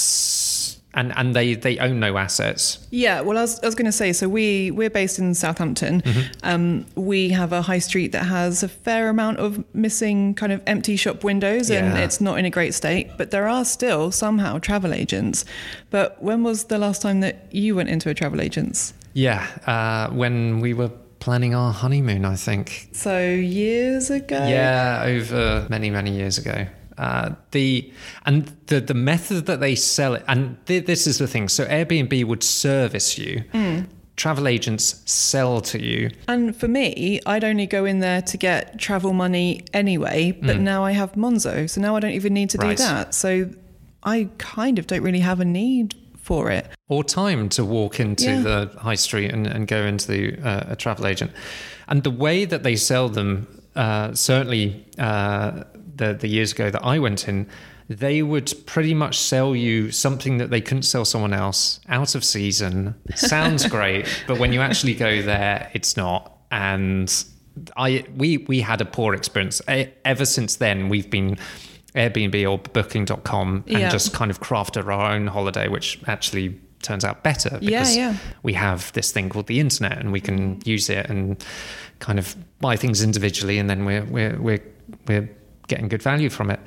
and, 0.96 1.12
and 1.16 1.36
they, 1.36 1.54
they 1.54 1.78
own 1.78 2.00
no 2.00 2.16
assets. 2.16 2.84
Yeah, 2.90 3.20
well, 3.20 3.38
I 3.38 3.42
was, 3.42 3.60
I 3.62 3.66
was 3.66 3.74
going 3.74 3.86
to 3.86 3.92
say, 3.92 4.12
so 4.12 4.28
we 4.28 4.70
we're 4.72 4.90
based 4.90 5.18
in 5.18 5.34
Southampton. 5.34 6.02
Um, 6.42 6.86
we 6.96 7.28
have 7.30 7.52
a 7.52 7.62
high 7.62 7.78
street 7.78 8.12
that 8.12 8.24
has 8.24 8.62
a 8.62 8.68
fair 8.68 9.08
amount 9.08 9.38
of 9.38 9.62
missing 9.74 10.34
kind 10.34 10.52
of 10.52 10.60
empty 10.66 10.96
shop 10.96 11.22
windows, 11.22 11.70
and 11.70 11.94
Yeah. 11.94 12.04
it's 12.04 12.20
not 12.20 12.38
in 12.38 12.44
a 12.44 12.50
great 12.50 12.74
state. 12.74 13.10
But 13.18 13.30
there 13.30 13.46
are 13.46 13.64
still 13.64 14.10
somehow 14.10 14.58
travel 14.58 14.92
agents. 14.92 15.44
But 15.90 16.20
when 16.22 16.42
was 16.42 16.64
the 16.64 16.78
last 16.78 17.02
time 17.02 17.20
that 17.20 17.46
you 17.52 17.76
went 17.76 17.88
into 17.90 18.08
a 18.10 18.14
travel 18.14 18.40
agent's? 18.40 18.94
Yeah, 19.12 19.46
uh, 19.66 20.12
when 20.14 20.60
we 20.60 20.74
were 20.74 20.90
planning 21.20 21.54
our 21.54 21.72
honeymoon, 21.72 22.24
I 22.24 22.36
think. 22.36 22.88
So 22.92 23.18
years 23.20 24.10
ago. 24.10 24.36
Yeah, 24.46 25.02
over 25.06 25.66
many, 25.68 25.90
many 25.90 26.10
years 26.16 26.38
ago. 26.38 26.66
Uh, 26.98 27.34
the 27.50 27.92
and 28.24 28.50
the 28.66 28.80
the 28.80 28.94
method 28.94 29.46
that 29.46 29.60
they 29.60 29.74
sell 29.74 30.14
it, 30.14 30.24
and 30.28 30.56
th- 30.66 30.86
this 30.86 31.06
is 31.06 31.18
the 31.18 31.26
thing. 31.26 31.48
So 31.48 31.64
Airbnb 31.66 32.24
would 32.24 32.42
service 32.42 33.18
you. 33.18 33.44
Travel 34.16 34.48
agents 34.48 35.02
sell 35.04 35.60
to 35.60 35.78
you. 35.78 36.10
And 36.26 36.56
for 36.56 36.68
me, 36.68 37.20
I'd 37.26 37.44
only 37.44 37.66
go 37.66 37.84
in 37.84 37.98
there 37.98 38.22
to 38.22 38.38
get 38.38 38.78
travel 38.78 39.12
money 39.12 39.60
anyway, 39.74 40.32
but 40.40 40.58
now 40.58 40.84
I 40.84 40.92
have 40.92 41.12
Monzo, 41.12 41.68
so 41.68 41.82
now 41.82 41.96
I 41.96 42.00
don't 42.00 42.12
even 42.12 42.32
need 42.32 42.48
to 42.50 42.58
do 42.58 42.66
Mm. 42.68 42.78
That. 42.78 43.12
So 43.14 43.50
I 44.02 44.28
kind 44.38 44.78
of 44.78 44.86
don't 44.86 45.02
really 45.02 45.20
have 45.20 45.38
a 45.40 45.44
need 45.44 45.94
for 46.22 46.50
it. 46.50 46.66
or 46.88 47.04
time 47.04 47.48
to 47.50 47.64
walk 47.64 48.00
into 48.00 48.24
Yeah. 48.24 48.40
the 48.40 48.70
high 48.78 48.94
street 48.94 49.32
and, 49.32 49.46
and 49.46 49.66
go 49.68 49.82
into 49.84 50.06
the, 50.10 50.38
uh, 50.40 50.64
a 50.70 50.76
travel 50.76 51.06
agent. 51.06 51.30
And 51.88 52.02
the 52.04 52.10
way 52.10 52.44
that 52.46 52.62
they 52.62 52.76
sell 52.76 53.08
them, 53.08 53.46
uh, 53.74 54.14
certainly 54.14 54.86
uh, 54.98 55.64
the, 55.96 56.14
the 56.14 56.28
years 56.28 56.52
ago 56.52 56.70
that 56.70 56.82
I 56.84 56.98
went 56.98 57.28
in, 57.28 57.46
they 57.88 58.22
would 58.22 58.52
pretty 58.66 58.94
much 58.94 59.18
sell 59.18 59.54
you 59.54 59.90
something 59.92 60.38
that 60.38 60.50
they 60.50 60.60
couldn't 60.60 60.82
sell 60.82 61.04
someone 61.04 61.32
else 61.32 61.80
out 61.88 62.14
of 62.14 62.24
season. 62.24 62.94
Sounds 63.14 63.66
great, 63.66 64.06
but 64.26 64.38
when 64.38 64.52
you 64.52 64.60
actually 64.60 64.94
go 64.94 65.22
there, 65.22 65.70
it's 65.72 65.96
not. 65.96 66.32
And 66.50 67.12
I 67.76 68.04
we 68.16 68.38
we 68.38 68.60
had 68.60 68.80
a 68.80 68.84
poor 68.84 69.14
experience. 69.14 69.60
Ever 70.04 70.24
since 70.24 70.56
then, 70.56 70.88
we've 70.88 71.10
been 71.10 71.38
Airbnb 71.94 72.50
or 72.50 72.58
Booking.com 72.58 73.64
and 73.66 73.78
Yeah. 73.78 73.88
just 73.88 74.12
kind 74.12 74.30
of 74.30 74.40
crafted 74.40 74.86
our 74.86 75.12
own 75.12 75.26
holiday, 75.28 75.68
which 75.68 75.98
actually 76.06 76.60
turns 76.82 77.04
out 77.04 77.22
better 77.22 77.58
Yeah, 77.62 77.80
because 77.80 77.96
yeah. 77.96 78.16
we 78.42 78.52
have 78.52 78.92
this 78.92 79.10
thing 79.10 79.28
called 79.30 79.46
the 79.46 79.58
internet 79.60 79.98
and 79.98 80.12
we 80.12 80.20
can 80.20 80.60
use 80.64 80.90
it 80.90 81.08
and 81.08 81.42
kind 82.00 82.18
of 82.18 82.36
buy 82.60 82.76
things 82.76 83.02
individually 83.02 83.58
and 83.58 83.68
then 83.70 83.84
we're 83.86 84.04
we're 84.04 84.38
we're 84.38 84.62
we're 85.08 85.28
getting 85.66 85.88
good 85.88 86.02
value 86.02 86.30
from 86.30 86.50
it. 86.50 86.60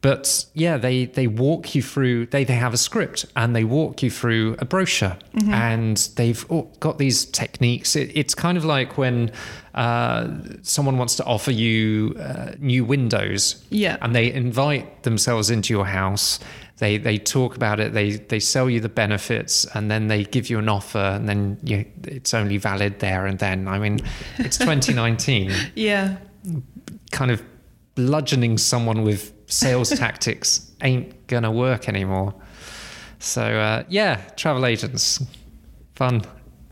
But 0.00 0.46
yeah, 0.54 0.78
they 0.78 1.04
they 1.04 1.28
walk 1.28 1.76
you 1.76 1.82
through. 1.82 2.26
They 2.26 2.42
they 2.42 2.54
have 2.56 2.74
a 2.74 2.76
script 2.76 3.24
and 3.36 3.54
they 3.54 3.62
walk 3.62 4.02
you 4.02 4.10
through 4.10 4.56
a 4.58 4.64
brochure, 4.64 5.16
Mm-hmm. 5.34 5.54
and 5.54 5.96
they've 6.16 6.44
got 6.80 6.98
these 6.98 7.24
techniques. 7.24 7.94
It, 7.94 8.10
it's 8.16 8.34
kind 8.34 8.58
of 8.58 8.64
like 8.64 8.98
when 8.98 9.30
uh, 9.74 10.26
someone 10.62 10.98
wants 10.98 11.14
to 11.16 11.24
offer 11.24 11.52
you 11.52 12.16
uh, 12.18 12.52
new 12.58 12.84
windows, 12.84 13.64
Yeah. 13.70 13.96
and 14.02 14.12
they 14.12 14.32
invite 14.32 15.04
themselves 15.04 15.50
into 15.50 15.72
your 15.72 15.86
house. 15.86 16.40
They 16.78 16.98
they 16.98 17.16
talk 17.18 17.54
about 17.54 17.78
it. 17.78 17.92
They 17.92 18.16
they 18.16 18.40
sell 18.40 18.68
you 18.68 18.80
the 18.80 18.88
benefits, 18.88 19.66
and 19.72 19.88
then 19.88 20.08
they 20.08 20.24
give 20.24 20.50
you 20.50 20.58
an 20.58 20.68
offer, 20.68 20.98
and 20.98 21.28
then 21.28 21.58
you, 21.62 21.84
it's 22.02 22.34
only 22.34 22.56
valid 22.56 22.98
there 22.98 23.24
and 23.26 23.38
then. 23.38 23.68
I 23.68 23.78
mean, 23.78 24.00
it's 24.38 24.58
2019 24.66 25.52
Yeah. 25.76 26.16
kind 27.12 27.30
of 27.30 27.40
bludgeoning 27.94 28.58
someone 28.58 29.02
with 29.02 29.32
sales 29.46 29.90
tactics 30.02 30.70
ain't 30.82 31.26
gonna 31.26 31.52
work 31.52 31.88
anymore. 31.88 32.34
So 33.18 33.42
uh, 33.42 33.84
yeah, 33.88 34.16
travel 34.36 34.66
agents, 34.66 35.24
fun 35.94 36.22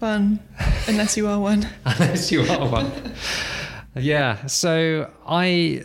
Fun. 0.01 0.41
Unless 0.89 1.19
you 1.19 1.27
are 1.27 1.39
one. 1.39 1.69
unless 1.85 2.33
you 2.33 2.41
are 2.41 2.67
one. 2.67 2.91
yeah. 3.95 4.47
So 4.47 5.11
I, 5.27 5.85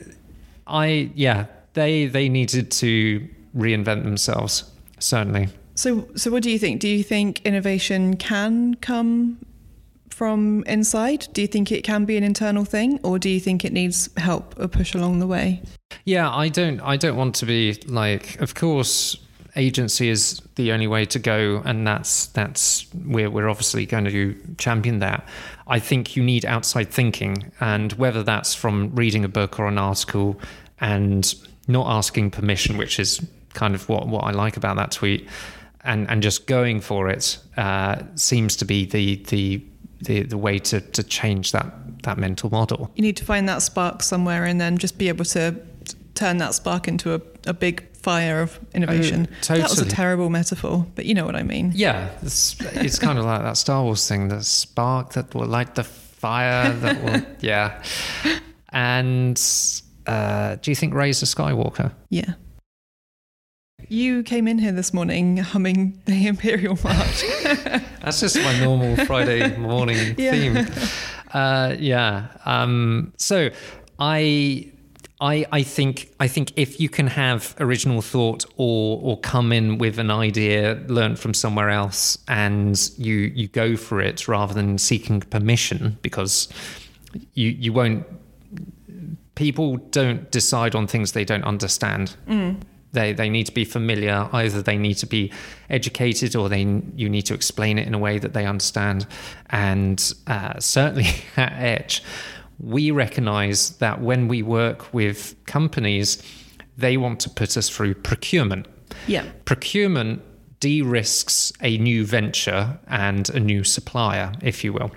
I 0.66 1.12
yeah, 1.16 1.48
they 1.74 2.06
they 2.06 2.30
needed 2.30 2.72
to 2.72 3.28
reinvent 3.54 4.04
themselves 4.06 4.72
certainly. 5.00 5.50
So 5.76 6.08
so 6.16 6.32
what 6.32 6.44
do 6.44 6.50
you 6.50 6.58
think? 6.58 6.80
Do 6.80 6.88
you 6.88 7.04
think 7.04 7.42
innovation 7.46 8.16
can 8.16 8.76
come 8.76 9.46
from 10.10 10.64
inside? 10.66 11.28
Do 11.34 11.42
you 11.42 11.48
think 11.48 11.72
it 11.72 11.84
can 11.84 12.06
be 12.06 12.18
an 12.18 12.24
internal 12.24 12.66
thing 12.66 13.00
or 13.04 13.20
do 13.20 13.30
you 13.30 13.40
think 13.40 13.66
it 13.66 13.74
needs 13.74 14.10
help 14.18 14.56
or 14.60 14.68
push 14.68 14.94
along 14.94 15.20
the 15.20 15.28
way? 15.28 15.62
Yeah, 16.06 16.34
I 16.34 16.50
don't 16.50 16.80
I 16.82 16.98
don't 16.98 17.18
want 17.18 17.36
to 17.36 17.46
be 17.46 17.74
like 17.88 18.40
of 18.40 18.56
course 18.56 19.18
agency 19.56 20.10
is 20.10 20.42
the 20.56 20.72
only 20.74 20.88
way 20.88 21.06
to 21.06 21.18
go 21.18 21.62
and 21.64 21.88
that's 21.88 22.28
that's 22.28 22.88
we're 23.06 23.30
we're 23.30 23.50
obviously 23.50 23.86
going 23.86 24.06
to 24.06 24.36
champion 24.58 25.00
that. 25.00 25.28
I 25.68 25.80
think 25.80 26.16
you 26.16 26.24
need 26.24 26.46
outside 26.46 26.92
thinking 26.92 27.52
and 27.60 27.94
whether 27.94 28.24
that's 28.24 28.54
from 28.54 28.94
reading 28.96 29.26
a 29.26 29.30
book 29.30 29.60
or 29.60 29.68
an 29.68 29.78
article 29.78 30.40
and 30.80 31.34
not 31.68 31.88
asking 31.88 32.32
permission, 32.32 32.78
which 32.78 33.00
is 33.00 33.26
kind 33.54 33.74
of 33.74 33.88
what, 33.88 34.08
what 34.08 34.26
I 34.26 34.32
like 34.32 34.58
about 34.58 34.76
that 34.76 34.92
tweet 34.92 35.28
and 35.86 36.10
and 36.10 36.22
just 36.22 36.48
going 36.48 36.82
for 36.82 37.10
it 37.10 37.38
uh, 37.56 38.02
seems 38.16 38.56
to 38.58 38.66
be 38.66 38.86
the 38.86 39.18
the 39.28 39.64
the, 40.02 40.24
the 40.24 40.38
way 40.38 40.60
to, 40.60 40.82
to 40.82 41.04
change 41.04 41.52
that 41.52 41.74
that 42.04 42.18
mental 42.18 42.50
model. 42.52 42.92
You 42.96 43.02
need 43.02 43.18
to 43.18 43.26
find 43.26 43.50
that 43.50 43.62
spark 43.64 44.04
somewhere 44.04 44.46
and 44.46 44.62
then 44.62 44.78
just 44.78 44.98
be 44.98 45.08
able 45.08 45.26
to 45.26 45.56
turn 46.14 46.38
that 46.38 46.54
spark 46.54 46.88
into 46.88 47.16
a, 47.16 47.22
a 47.48 47.54
big 47.54 47.84
fire 47.98 48.42
of 48.42 48.60
innovation. 48.76 49.28
Totally. 49.42 49.62
That 49.62 49.70
was 49.72 49.82
a 49.82 49.86
Oh, 49.86 49.90
terrible 49.90 50.30
metaphor, 50.30 50.86
but 50.96 51.06
you 51.06 51.16
know 51.16 51.26
what 51.26 51.36
I 51.36 51.42
mean. 51.44 51.72
Yeah, 51.74 52.10
it's, 52.22 52.56
it's 52.76 53.00
kind 53.00 53.18
of 53.18 53.26
like 53.26 53.42
that 53.42 53.58
Star 53.58 53.84
Wars 53.84 54.08
thing, 54.08 54.28
the 54.28 54.44
spark 54.44 55.14
that 55.14 55.34
will 55.34 55.48
light 55.48 55.74
the 55.76 55.84
fire 55.84 56.72
that 56.72 57.04
will, 57.04 57.22
yeah. 57.40 57.82
And 58.70 59.42
uh, 60.06 60.58
do 60.62 60.70
you 60.70 60.76
think 60.76 60.94
Rey's 60.94 61.24
a 61.24 61.26
Skywalker? 61.26 61.92
Yeah. 62.10 62.34
You 63.90 64.24
came 64.24 64.48
in 64.48 64.60
here 64.60 64.72
this 64.72 64.94
morning 64.94 65.38
humming 65.38 66.02
the 66.06 66.28
Imperial 66.28 66.78
March. 66.84 67.24
That's 68.06 68.20
just 68.22 68.38
my 68.38 68.60
normal 68.60 68.96
Friday 69.06 69.58
morning 69.72 70.16
Yeah. 70.18 70.32
theme. 70.32 70.68
Uh, 71.34 71.76
yeah. 71.80 72.28
Um, 72.46 73.14
so 73.18 73.50
I. 74.00 74.72
I, 75.22 75.46
I 75.50 75.64
think 75.64 76.12
I 76.20 76.28
think 76.28 76.52
if 76.58 76.82
you 76.82 76.90
can 76.90 77.08
have 77.08 77.56
original 77.58 78.02
thought 78.02 78.44
or 78.58 79.00
or 79.02 79.18
come 79.22 79.54
in 79.54 79.78
with 79.78 79.98
an 79.98 80.12
idea 80.12 80.78
learned 80.88 81.20
from 81.20 81.34
somewhere 81.34 81.70
else 81.70 82.18
and 82.28 82.78
you 82.98 83.32
you 83.34 83.48
go 83.48 83.78
for 83.78 84.02
it 84.02 84.28
rather 84.28 84.54
than 84.54 84.78
seeking 84.78 85.22
permission 85.22 85.98
because 86.02 86.50
you 87.34 87.48
you 87.50 87.72
won't 87.72 88.06
people 89.36 89.78
don't 89.92 90.30
decide 90.32 90.76
on 90.76 90.86
things 90.86 91.14
they 91.14 91.24
don't 91.26 91.46
understand. 91.46 92.18
They 92.96 93.14
they 93.14 93.30
need 93.30 93.46
to 93.46 93.54
be 93.54 93.66
familiar. 93.66 94.28
Either 94.32 94.62
they 94.62 94.78
need 94.78 94.96
to 94.96 95.06
be 95.06 95.32
educated, 95.70 96.36
or 96.36 96.50
they 96.50 96.62
you 96.96 97.08
need 97.08 97.26
to 97.28 97.36
explain 97.36 97.78
it 97.78 97.88
in 97.88 97.94
a 97.94 98.00
way 98.00 98.18
that 98.18 98.34
they 98.34 98.46
understand. 98.46 99.06
And 99.52 100.14
uh, 100.26 100.60
certainly 100.60 101.08
at 101.38 101.54
Etch, 101.54 102.02
we 102.60 102.90
recognise 102.90 103.78
that 103.78 104.02
when 104.02 104.28
we 104.28 104.42
work 104.42 104.94
with 104.94 105.36
companies, 105.46 106.24
they 106.78 106.98
want 106.98 107.20
to 107.22 107.30
put 107.30 107.56
us 107.56 107.70
through 107.70 107.94
procurement. 107.94 108.68
yeah. 109.08 109.26
Procurement 109.46 110.22
de-risks 110.62 111.54
a 111.62 111.78
new 111.78 112.06
venture 112.06 112.80
and 112.88 113.30
a 113.30 113.40
new 113.40 113.64
supplier, 113.64 114.32
if 114.42 114.64
you 114.64 114.74
will 114.74 114.92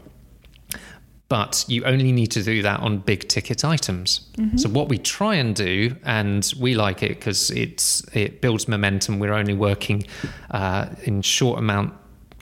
but 1.28 1.64
you 1.68 1.84
only 1.84 2.10
need 2.12 2.30
to 2.30 2.42
do 2.42 2.62
that 2.62 2.80
on 2.80 2.98
big 2.98 3.28
ticket 3.28 3.64
items. 3.64 4.28
So 4.56 4.68
what 4.70 4.88
we 4.88 4.96
try 4.98 5.34
and 5.34 5.54
do, 5.54 5.94
and 6.04 6.50
we 6.58 6.74
like 6.74 7.02
it 7.02 7.10
because 7.10 7.50
it's 7.50 8.02
it 8.14 8.40
builds 8.40 8.66
momentum. 8.68 9.18
We're 9.18 9.34
only 9.34 9.54
working 9.54 10.04
uh, 10.50 10.86
in 11.04 11.20
short 11.22 11.58
amount 11.58 11.92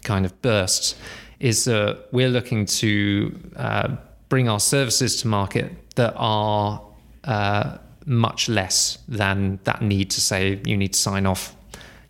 kind 0.05 0.25
of 0.25 0.41
bursts. 0.43 0.95
Is 1.41 1.67
uh, 1.67 1.97
we're 2.13 2.29
looking 2.31 2.65
to 2.67 3.37
uh, 3.57 3.97
bring 4.29 4.49
our 4.49 4.61
services 4.61 5.21
to 5.23 5.29
market 5.29 5.73
that 5.97 6.15
are 6.17 6.81
uh, 7.25 7.79
much 8.05 8.49
less 8.49 8.99
than 9.09 9.59
that 9.65 9.83
need 9.83 10.11
to 10.11 10.21
say 10.21 10.61
you 10.65 10.77
need 10.77 10.93
to 10.93 10.99
sign 10.99 11.27
off, 11.27 11.56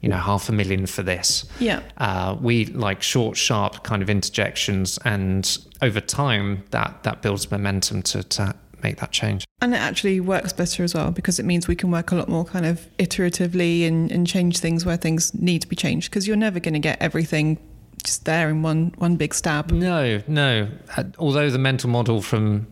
you 0.07 0.11
know, 0.11 0.19
half 0.19 0.49
a 0.49 0.53
million 0.53 0.87
for 0.87 1.03
this. 1.03 1.45
Yeah. 1.59 1.81
Uh, 1.99 2.37
we 2.41 2.67
like 2.67 3.03
short, 3.03 3.37
sharp 3.37 3.83
kind 3.83 4.03
of 4.03 4.09
interjections, 4.11 4.99
and 5.05 5.59
over 5.83 6.01
time, 6.01 6.63
that 6.71 7.03
that 7.03 7.23
builds 7.23 7.51
momentum 7.51 8.03
to 8.03 8.23
to 8.23 8.55
make 8.83 8.99
that 8.99 9.11
change. 9.11 9.45
And 9.63 9.75
it 9.75 9.79
actually 9.79 10.21
works 10.21 10.53
better 10.53 10.85
as 10.85 10.95
well 10.95 11.11
because 11.11 11.39
it 11.39 11.45
means 11.45 11.67
we 11.67 11.75
can 11.77 11.91
work 11.91 12.13
a 12.13 12.15
lot 12.15 12.29
more 12.29 12.45
kind 12.45 12.67
of 12.67 12.87
iteratively 12.99 13.87
and, 13.89 14.13
and 14.13 14.27
change 14.27 14.59
things 14.59 14.85
where 14.85 14.99
things 14.99 15.33
need 15.35 15.63
to 15.63 15.69
be 15.69 15.75
changed 15.77 16.11
because 16.11 16.29
you're 16.29 16.37
never 16.37 16.61
going 16.61 16.75
to 16.75 16.79
get 16.81 17.01
everything 17.01 17.59
just 18.05 18.27
there 18.27 18.49
in 18.51 18.63
one 18.63 18.93
one 18.99 19.17
big 19.17 19.35
stab. 19.35 19.71
No, 19.73 20.23
no. 20.29 20.69
Uh, 20.97 21.05
although 21.19 21.51
the 21.51 21.59
mental 21.59 21.91
model 21.91 22.21
from 22.23 22.67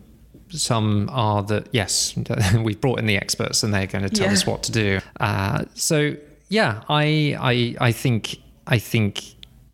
some 0.49 1.09
are 1.11 1.41
that 1.43 1.67
yes, 1.71 2.15
we've 2.63 2.79
brought 2.79 2.99
in 2.99 3.07
the 3.07 3.17
experts 3.17 3.63
and 3.63 3.73
they're 3.73 3.87
going 3.87 4.03
to 4.07 4.09
tell 4.09 4.27
Yeah. 4.27 4.33
us 4.33 4.45
what 4.45 4.63
to 4.63 4.71
do. 4.71 4.99
Uh, 5.19 5.65
so 5.73 6.15
yeah, 6.49 6.83
I 6.89 7.35
I 7.39 7.87
I 7.87 7.91
think 7.91 8.37
I 8.67 8.79
think 8.79 9.23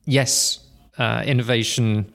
yes, 0.06 0.60
uh, 0.98 1.24
innovation 1.26 2.12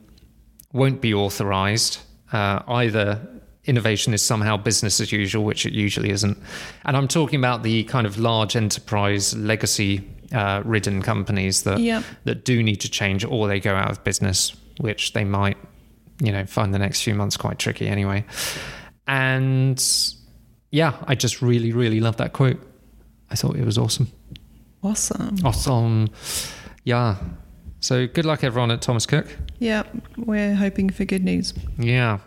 won't 0.72 1.00
be 1.00 1.14
authorized. 1.14 1.98
Uh, 2.32 2.60
either 2.68 3.20
innovation 3.64 4.14
is 4.14 4.22
somehow 4.22 4.56
business 4.56 5.00
as 5.00 5.10
usual, 5.12 5.44
which 5.44 5.66
it 5.66 5.72
usually 5.72 6.10
isn't. 6.10 6.38
And 6.84 6.96
I'm 6.96 7.08
talking 7.08 7.38
about 7.38 7.62
the 7.62 7.84
kind 7.84 8.06
of 8.06 8.18
large 8.18 8.54
enterprise 8.56 9.34
legacy 9.36 10.08
uh, 10.32 10.62
ridden 10.64 11.02
companies 11.02 11.62
that 11.64 11.78
Yeah. 11.80 12.02
that 12.24 12.44
do 12.44 12.62
need 12.62 12.80
to 12.80 12.88
change 12.90 13.24
or 13.24 13.48
they 13.48 13.60
go 13.60 13.74
out 13.74 13.90
of 13.90 14.04
business, 14.04 14.52
which 14.80 15.12
they 15.12 15.24
might 15.24 15.56
you 16.20 16.32
know, 16.32 16.46
find 16.46 16.72
the 16.72 16.78
next 16.78 17.02
few 17.02 17.14
months 17.14 17.36
quite 17.36 17.58
tricky 17.58 17.86
anyway. 17.88 18.24
And 19.06 19.82
yeah, 20.70 20.94
I 21.06 21.14
just 21.14 21.42
really, 21.42 21.72
really 21.72 22.00
love 22.00 22.16
that 22.16 22.32
quote. 22.32 22.58
I 23.30 23.34
thought 23.34 23.56
it 23.56 23.64
was 23.64 23.78
awesome. 23.78 24.10
Awesome. 24.82 25.36
Awesome. 25.44 26.08
Yeah. 26.84 27.16
So 27.80 28.06
good 28.06 28.24
luck, 28.24 28.42
everyone 28.44 28.70
at 28.70 28.82
Thomas 28.82 29.06
Cook. 29.06 29.26
Yeah, 29.58 29.84
we're 30.16 30.54
hoping 30.54 30.90
for 30.90 31.04
good 31.04 31.24
news. 31.24 31.54
Yeah. 31.78 32.18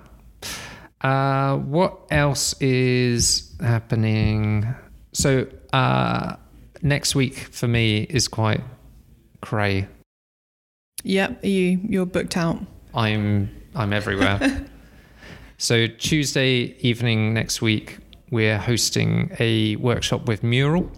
Uh, 1.02 1.58
what 1.58 2.00
else 2.12 2.54
is 2.62 3.56
happening? 3.62 4.68
So 5.14 5.48
uh, 5.74 6.36
next 6.82 7.16
week 7.16 7.38
for 7.38 7.68
me 7.68 8.04
is 8.04 8.28
quite 8.28 8.62
cray. 9.42 9.88
Yep, 11.04 11.46
you 11.46 11.80
you're 11.84 12.06
booked 12.06 12.36
out. 12.36 12.60
I'm 12.94 13.50
I'm 13.76 13.94
everywhere. 13.94 14.66
so 15.58 15.88
Tuesday 15.88 16.76
evening 16.80 17.34
next 17.34 17.62
week, 17.62 18.00
we're 18.32 18.58
hosting 18.58 19.36
a 19.40 19.78
workshop 19.78 20.28
with 20.28 20.44
Mural. 20.44 20.92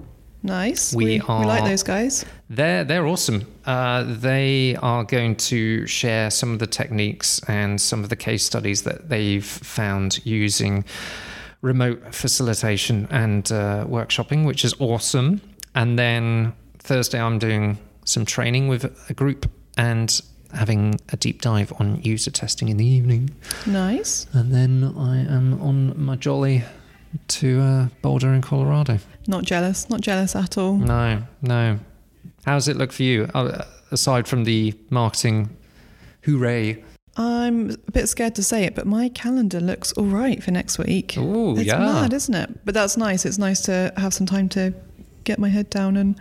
Nice. 0.44 0.94
We 0.94 1.06
we, 1.06 1.12
we 1.20 1.46
like 1.46 1.64
those 1.66 1.84
guys. 1.84 2.26
They're 2.50 2.84
they're 2.84 3.06
awesome. 3.06 3.46
Uh, 3.66 4.04
they 4.08 4.76
are 4.82 5.04
going 5.04 5.36
to 5.36 5.86
share 5.86 6.32
some 6.32 6.54
of 6.54 6.60
the 6.60 6.68
techniques 6.68 7.40
and 7.48 7.80
some 7.80 8.04
of 8.04 8.10
the 8.10 8.16
case 8.16 8.44
studies 8.44 8.82
that 8.84 9.10
they've 9.10 9.46
found 9.46 10.26
using 10.26 10.84
remote 11.62 12.14
facilitation 12.14 13.08
and 13.12 13.52
uh, 13.52 13.86
workshopping, 13.88 14.46
which 14.46 14.66
is 14.66 14.74
awesome. 14.80 15.42
And 15.76 15.98
then 15.98 16.54
Thursday, 16.80 17.22
I'm 17.22 17.38
doing 17.38 17.78
some 18.04 18.26
training 18.26 18.68
with 18.68 19.10
a 19.10 19.14
group 19.14 19.50
and 19.78 20.20
having 20.54 21.00
a 21.14 21.18
deep 21.18 21.42
dive 21.42 21.72
on 21.80 22.02
user 22.02 22.32
testing 22.32 22.70
in 22.70 22.78
the 22.78 22.86
evening. 22.86 23.30
Nice. 23.66 24.28
And 24.34 24.54
then 24.54 24.94
I 24.98 25.20
am 25.20 25.62
on 25.62 26.04
my 26.04 26.16
jolly 26.16 26.64
to 27.30 27.60
uh, 27.62 27.88
Boulder 28.02 28.34
in 28.34 28.42
Colorado. 28.42 29.00
Not 29.28 29.44
jealous. 29.44 29.90
Not 29.90 30.02
jealous 30.02 30.36
at 30.36 30.58
all. 30.58 30.76
No, 30.76 31.24
no. 31.42 31.80
How 32.46 32.54
does 32.56 32.68
it 32.68 32.78
look 32.78 32.92
for 32.92 33.04
you? 33.04 33.30
Uh, 33.34 33.64
aside 33.92 34.28
from 34.28 34.44
the 34.46 34.74
marketing, 34.90 35.50
hooray! 36.24 36.84
I'm 37.18 37.72
a 37.72 37.92
bit 37.92 38.08
scared 38.08 38.36
to 38.36 38.44
say 38.44 38.64
it, 38.64 38.74
but 38.74 38.88
my 38.88 39.10
calendar 39.10 39.60
looks 39.60 39.92
all 39.94 40.06
right 40.06 40.42
for 40.42 40.52
next 40.52 40.78
week. 40.80 41.18
Ooh, 41.18 41.58
it's 41.58 41.68
mad, 41.70 42.14
isn't 42.14 42.34
it? 42.34 42.66
But 42.66 42.74
that's 42.74 42.96
nice. 42.96 43.26
It's 43.26 43.38
nice 43.38 43.60
to 43.64 43.94
have 43.98 44.14
some 44.14 44.26
time 44.26 44.48
to 44.50 44.74
get 45.26 45.38
my 45.38 45.50
head 45.50 45.70
down 45.70 45.98
and 45.98 46.20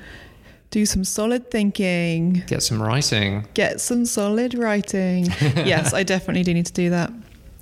do 0.71 0.85
some 0.85 1.05
solid 1.05 1.51
thinking, 1.51 2.43
Get 2.47 2.63
some 2.63 2.83
writing. 2.83 3.47
get 3.55 3.81
some 3.81 4.05
solid 4.05 4.55
writing. 4.55 5.27
yes, 5.41 5.95
I 5.95 6.03
definitely 6.03 6.43
do 6.43 6.55
need 6.55 6.67
to 6.67 6.73
do 6.73 6.91
that. 6.91 7.13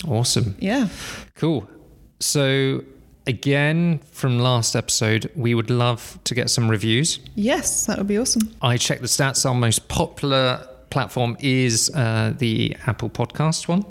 Awesome. 0.06 0.56
Yeah. 0.58 0.88
Cool. 1.36 1.68
So, 2.20 2.82
again, 3.28 4.00
from 4.10 4.40
last 4.40 4.74
episode, 4.74 5.30
we 5.36 5.54
would 5.54 5.70
love 5.70 6.18
to 6.24 6.34
get 6.34 6.50
some 6.50 6.68
reviews. 6.68 7.20
Yes, 7.36 7.86
that 7.86 7.98
would 7.98 8.08
be 8.08 8.18
awesome. 8.18 8.52
I 8.60 8.76
checked 8.78 9.02
the 9.02 9.08
stats. 9.08 9.46
Our 9.46 9.54
most 9.54 9.86
popular 9.88 10.66
platform 10.90 11.36
is 11.38 11.90
uh, 11.94 12.32
the 12.36 12.76
Apple 12.86 13.10
Podcast 13.10 13.68
one. 13.68 13.84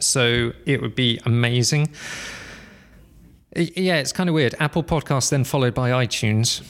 So 0.00 0.52
it 0.64 0.80
would 0.82 0.94
be 0.94 1.20
amazing. 1.24 1.94
Yeah, 3.54 3.96
it's 3.96 4.12
kind 4.12 4.28
of 4.28 4.34
weird. 4.34 4.54
Apple 4.58 4.82
Podcast, 4.82 5.30
then 5.30 5.44
followed 5.44 5.74
by 5.74 5.90
iTunes. 5.90 6.62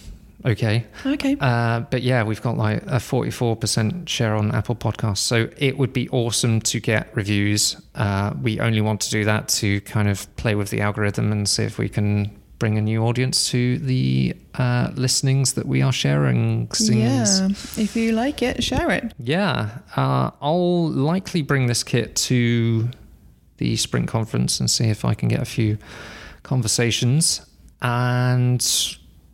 Okay. 0.47 0.87
Okay. 1.05 1.37
Uh, 1.41 1.81
but 1.81 2.03
yeah, 2.03 2.23
we've 2.23 2.41
got 2.41 2.57
like 2.57 2.83
a 2.83 3.01
44% 3.01 4.09
share 4.09 4.35
on 4.35 4.55
Apple 4.55 4.77
Podcasts. 4.77 5.19
So 5.19 5.49
it 5.57 5.77
would 5.77 5.93
be 5.93 6.09
awesome 6.11 6.61
to 6.63 6.79
get 6.79 7.15
reviews. 7.17 7.77
Uh, 7.97 8.33
we 8.41 8.61
only 8.61 8.81
want 8.81 9.01
to 9.03 9.11
do 9.11 9.25
that 9.25 9.49
to 9.49 9.81
kind 9.83 10.09
of 10.09 10.35
play 10.37 10.55
with 10.55 10.71
the 10.71 10.81
algorithm 10.81 11.33
and 11.33 11.49
see 11.49 11.65
if 11.65 11.79
we 11.79 11.89
can 11.89 12.31
bring 12.59 12.79
a 12.79 12.81
new 12.81 13.03
audience 13.03 13.51
to 13.51 13.79
the 13.79 14.35
uh, 14.55 14.91
listenings 14.95 15.55
that 15.55 15.67
we 15.67 15.83
are 15.83 15.93
sharing. 15.93 16.71
Yeah. 16.81 17.49
If 17.77 17.97
you 17.97 18.13
like 18.13 18.43
it, 18.43 18.63
share 18.63 18.91
it. 18.91 19.13
Yeah. 19.19 19.79
Uh, 19.97 20.31
I'll 20.41 20.89
likely 20.89 21.43
bring 21.43 21.67
this 21.67 21.83
kit 21.83 22.17
to 22.17 22.89
the 23.59 23.77
Sprint 23.77 24.09
conference 24.09 24.61
and 24.61 24.71
see 24.71 24.87
if 24.87 25.05
I 25.05 25.15
can 25.15 25.29
get 25.29 25.41
a 25.41 25.47
few 25.47 25.77
conversations. 26.45 27.45
And 27.83 28.63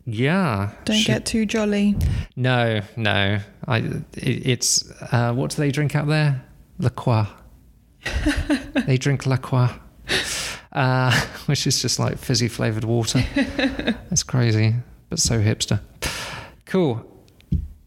yeah. 0.05 0.71
Don't 0.85 0.97
should- 0.97 1.07
get 1.07 1.25
too 1.25 1.45
jolly. 1.45 1.95
no, 2.35 2.81
no. 2.95 3.39
I 3.67 3.77
it, 3.77 4.47
it's 4.47 4.91
uh, 5.13 5.33
what 5.33 5.51
do 5.51 5.57
they 5.57 5.71
drink 5.71 5.95
out 5.95 6.07
there? 6.07 6.43
La 6.79 6.89
Croix. 6.89 7.27
they 8.85 8.97
drink 8.97 9.25
La 9.25 9.37
Croix, 9.37 9.69
uh, 10.73 11.11
which 11.45 11.65
is 11.67 11.81
just 11.81 11.99
like 11.99 12.17
fizzy 12.17 12.47
flavored 12.49 12.83
water. 12.83 13.23
That's 13.35 14.23
crazy, 14.23 14.75
but 15.09 15.19
so 15.19 15.39
hipster. 15.39 15.79
Cool. 16.65 17.05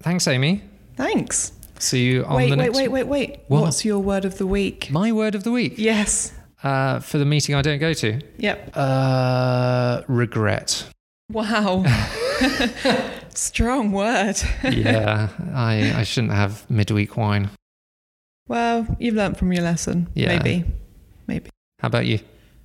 Thanks, 0.01 0.27
Amy. 0.29 0.63
Thanks. 0.97 1.53
See 1.79 2.07
you 2.07 2.25
on 2.25 2.37
wait, 2.37 2.51
the 2.51 2.57
wait, 2.57 2.65
next. 2.65 2.79
wait, 2.79 2.89
wait, 2.89 3.07
wait. 3.07 3.41
What? 3.49 3.63
What's 3.63 3.85
your 3.85 3.99
word 3.99 4.25
of 4.25 4.39
the 4.39 4.47
week? 4.47 4.91
My 4.91 5.13
word 5.13 5.35
of 5.35 5.43
the 5.45 5.51
week 5.53 5.75
Yes. 5.77 6.33
uh, 6.63 7.01
for 7.01 7.19
the 7.19 7.27
meeting 7.27 7.55
I 7.55 7.61
don't 7.61 7.79
go 7.81 7.93
to. 7.93 8.21
Yep. 8.39 8.71
Uh, 8.75 10.01
regret. 10.09 10.89
Wow. 11.31 11.85
Strong 13.35 13.93
word. 13.93 14.37
yeah, 14.65 15.29
I 15.55 15.93
I 15.97 16.03
shouldn't 16.05 16.33
have 16.33 16.69
midweek 16.71 17.17
wine. 17.17 17.51
Well, 18.49 18.87
you've 19.01 19.15
learnt 19.15 19.37
from 19.37 19.53
your 19.53 19.63
lesson. 19.65 20.09
Yeah. 20.15 20.39
Maybe. 20.39 20.65
Maybe. 21.27 21.51
How 21.81 21.89
about 21.89 22.07
you? 22.07 22.21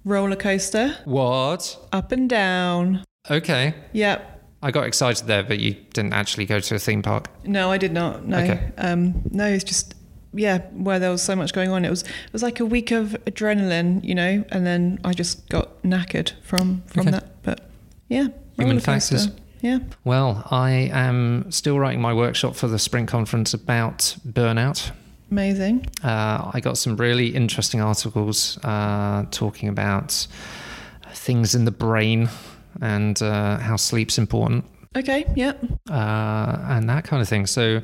Roller 0.05 0.35
coaster, 0.35 0.97
What? 1.05 1.77
up 1.91 2.11
and 2.11 2.29
down. 2.29 3.03
Okay. 3.29 3.73
Yep. 3.93 4.27
I 4.63 4.71
got 4.71 4.85
excited 4.85 5.25
there, 5.27 5.43
but 5.43 5.59
you 5.59 5.73
didn't 5.93 6.13
actually 6.13 6.45
go 6.45 6.59
to 6.59 6.75
a 6.75 6.79
theme 6.79 7.01
park. 7.01 7.27
No, 7.45 7.71
I 7.71 7.77
did 7.77 7.91
not. 7.91 8.25
No. 8.27 8.37
Okay. 8.39 8.71
Um, 8.77 9.23
no, 9.31 9.47
it's 9.47 9.63
just 9.63 9.95
yeah, 10.33 10.59
where 10.71 10.99
there 10.99 11.09
was 11.11 11.21
so 11.23 11.35
much 11.35 11.51
going 11.53 11.71
on. 11.71 11.83
It 11.83 11.89
was 11.89 12.03
it 12.03 12.33
was 12.33 12.43
like 12.43 12.59
a 12.59 12.65
week 12.65 12.91
of 12.91 13.17
adrenaline, 13.25 14.03
you 14.03 14.15
know, 14.15 14.45
and 14.49 14.65
then 14.65 14.99
I 15.03 15.13
just 15.13 15.49
got 15.49 15.81
knackered 15.83 16.31
from 16.43 16.83
from 16.85 17.01
Okay. 17.07 17.11
that. 17.11 17.43
But 17.43 17.69
yeah, 18.07 18.27
Human 18.61 18.79
factors. 18.79 19.29
Yeah. 19.61 19.79
Well, 20.03 20.47
I 20.49 20.89
am 20.91 21.51
still 21.51 21.79
writing 21.79 22.01
my 22.01 22.13
workshop 22.13 22.55
for 22.55 22.67
the 22.67 22.79
Sprint 22.79 23.07
Conference 23.07 23.53
about 23.53 24.15
burnout. 24.27 24.91
Amazing. 25.29 25.85
Uh, 26.03 26.49
I 26.53 26.59
got 26.61 26.77
some 26.77 26.97
really 26.97 27.27
interesting 27.27 27.79
articles 27.79 28.57
uh, 28.63 29.25
talking 29.31 29.69
about 29.69 30.27
things 31.13 31.53
in 31.55 31.65
the 31.65 31.71
brain 31.71 32.29
and 32.81 33.21
uh, 33.21 33.57
how 33.59 33.75
sleep's 33.75 34.17
important 34.17 34.65
Okay. 34.95 35.25
Yeah. 35.35 35.53
uh, 35.89 36.57
and 36.67 36.89
that 36.89 37.05
kind 37.05 37.21
of 37.21 37.29
thing. 37.29 37.45
So 37.47 37.81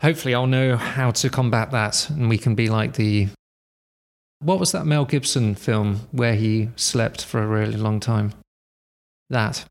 hopefully, 0.00 0.34
I'll 0.34 0.46
know 0.46 0.76
how 0.76 1.10
to 1.10 1.28
combat 1.30 1.72
that, 1.72 2.08
and 2.10 2.28
we 2.28 2.38
can 2.38 2.54
be 2.54 2.68
like 2.68 2.94
the. 2.94 3.28
What 4.40 4.58
was 4.58 4.72
that 4.72 4.86
Mel 4.86 5.04
Gibson 5.04 5.54
film 5.54 6.08
where 6.12 6.34
he 6.34 6.70
slept 6.76 7.24
for 7.24 7.42
a 7.42 7.46
really 7.46 7.76
long 7.76 8.00
time? 8.00 8.32
That 9.28 9.64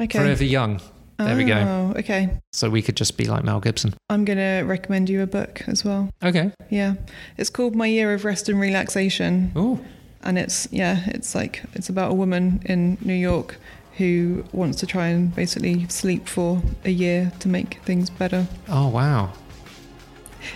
Okay. 0.00 0.18
Forever 0.18 0.44
Young. 0.44 0.80
There 1.18 1.36
we 1.36 1.44
go. 1.44 1.56
Oh, 1.94 1.98
okay. 2.00 2.40
So 2.52 2.68
we 2.68 2.82
could 2.82 2.96
just 2.96 3.16
be 3.16 3.26
like 3.26 3.44
Mel 3.44 3.60
Gibson. 3.60 3.94
I'm 4.10 4.24
gonna 4.24 4.64
recommend 4.64 5.08
you 5.08 5.22
a 5.22 5.26
book 5.26 5.62
as 5.68 5.84
well. 5.84 6.10
Okay. 6.24 6.50
Yeah, 6.70 6.94
it's 7.36 7.50
called 7.50 7.76
My 7.76 7.86
Year 7.86 8.12
of 8.12 8.24
Rest 8.24 8.48
and 8.48 8.60
Relaxation, 8.60 9.52
Oh, 9.54 9.78
and 10.24 10.36
it's 10.38 10.66
yeah, 10.72 11.04
it's 11.06 11.34
like 11.36 11.62
it's 11.74 11.88
about 11.88 12.10
a 12.10 12.14
woman 12.14 12.62
in 12.64 12.98
New 13.00 13.14
York 13.14 13.58
who 13.98 14.44
wants 14.52 14.80
to 14.80 14.86
try 14.86 15.06
and 15.06 15.32
basically 15.36 15.86
sleep 15.88 16.26
for 16.26 16.60
a 16.84 16.90
year 16.90 17.30
to 17.38 17.48
make 17.48 17.78
things 17.84 18.10
better. 18.10 18.48
oh 18.68 18.88
wow. 18.88 19.30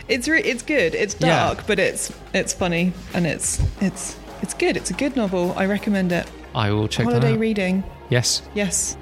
It's 0.09 0.27
re- 0.29 0.43
it's 0.43 0.63
good. 0.63 0.95
It's 0.95 1.15
Yeah. 1.21 1.29
dark, 1.47 1.67
but 1.69 1.79
it's 1.79 2.13
it's 2.35 2.53
funny 2.53 2.93
and 3.15 3.27
it's 3.29 3.61
it's 3.81 4.17
it's 4.43 4.55
good. 4.55 4.77
It's 4.77 4.91
a 4.91 4.95
good 4.95 5.15
novel. 5.17 5.55
I 5.57 5.67
recommend 5.67 6.11
it. 6.13 6.29
I 6.55 6.73
will 6.73 6.89
check 6.89 7.07
Holiday 7.07 7.29
that 7.29 7.35
out. 7.35 7.39
reading. 7.41 7.85
yes. 8.11 8.43
Yes. 8.55 8.97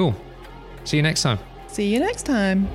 Cool. 0.00 0.14
See 0.84 0.96
you 0.96 1.02
next 1.02 1.20
time. 1.20 1.38
See 1.68 1.92
you 1.92 2.00
next 2.00 2.22
time. 2.24 2.66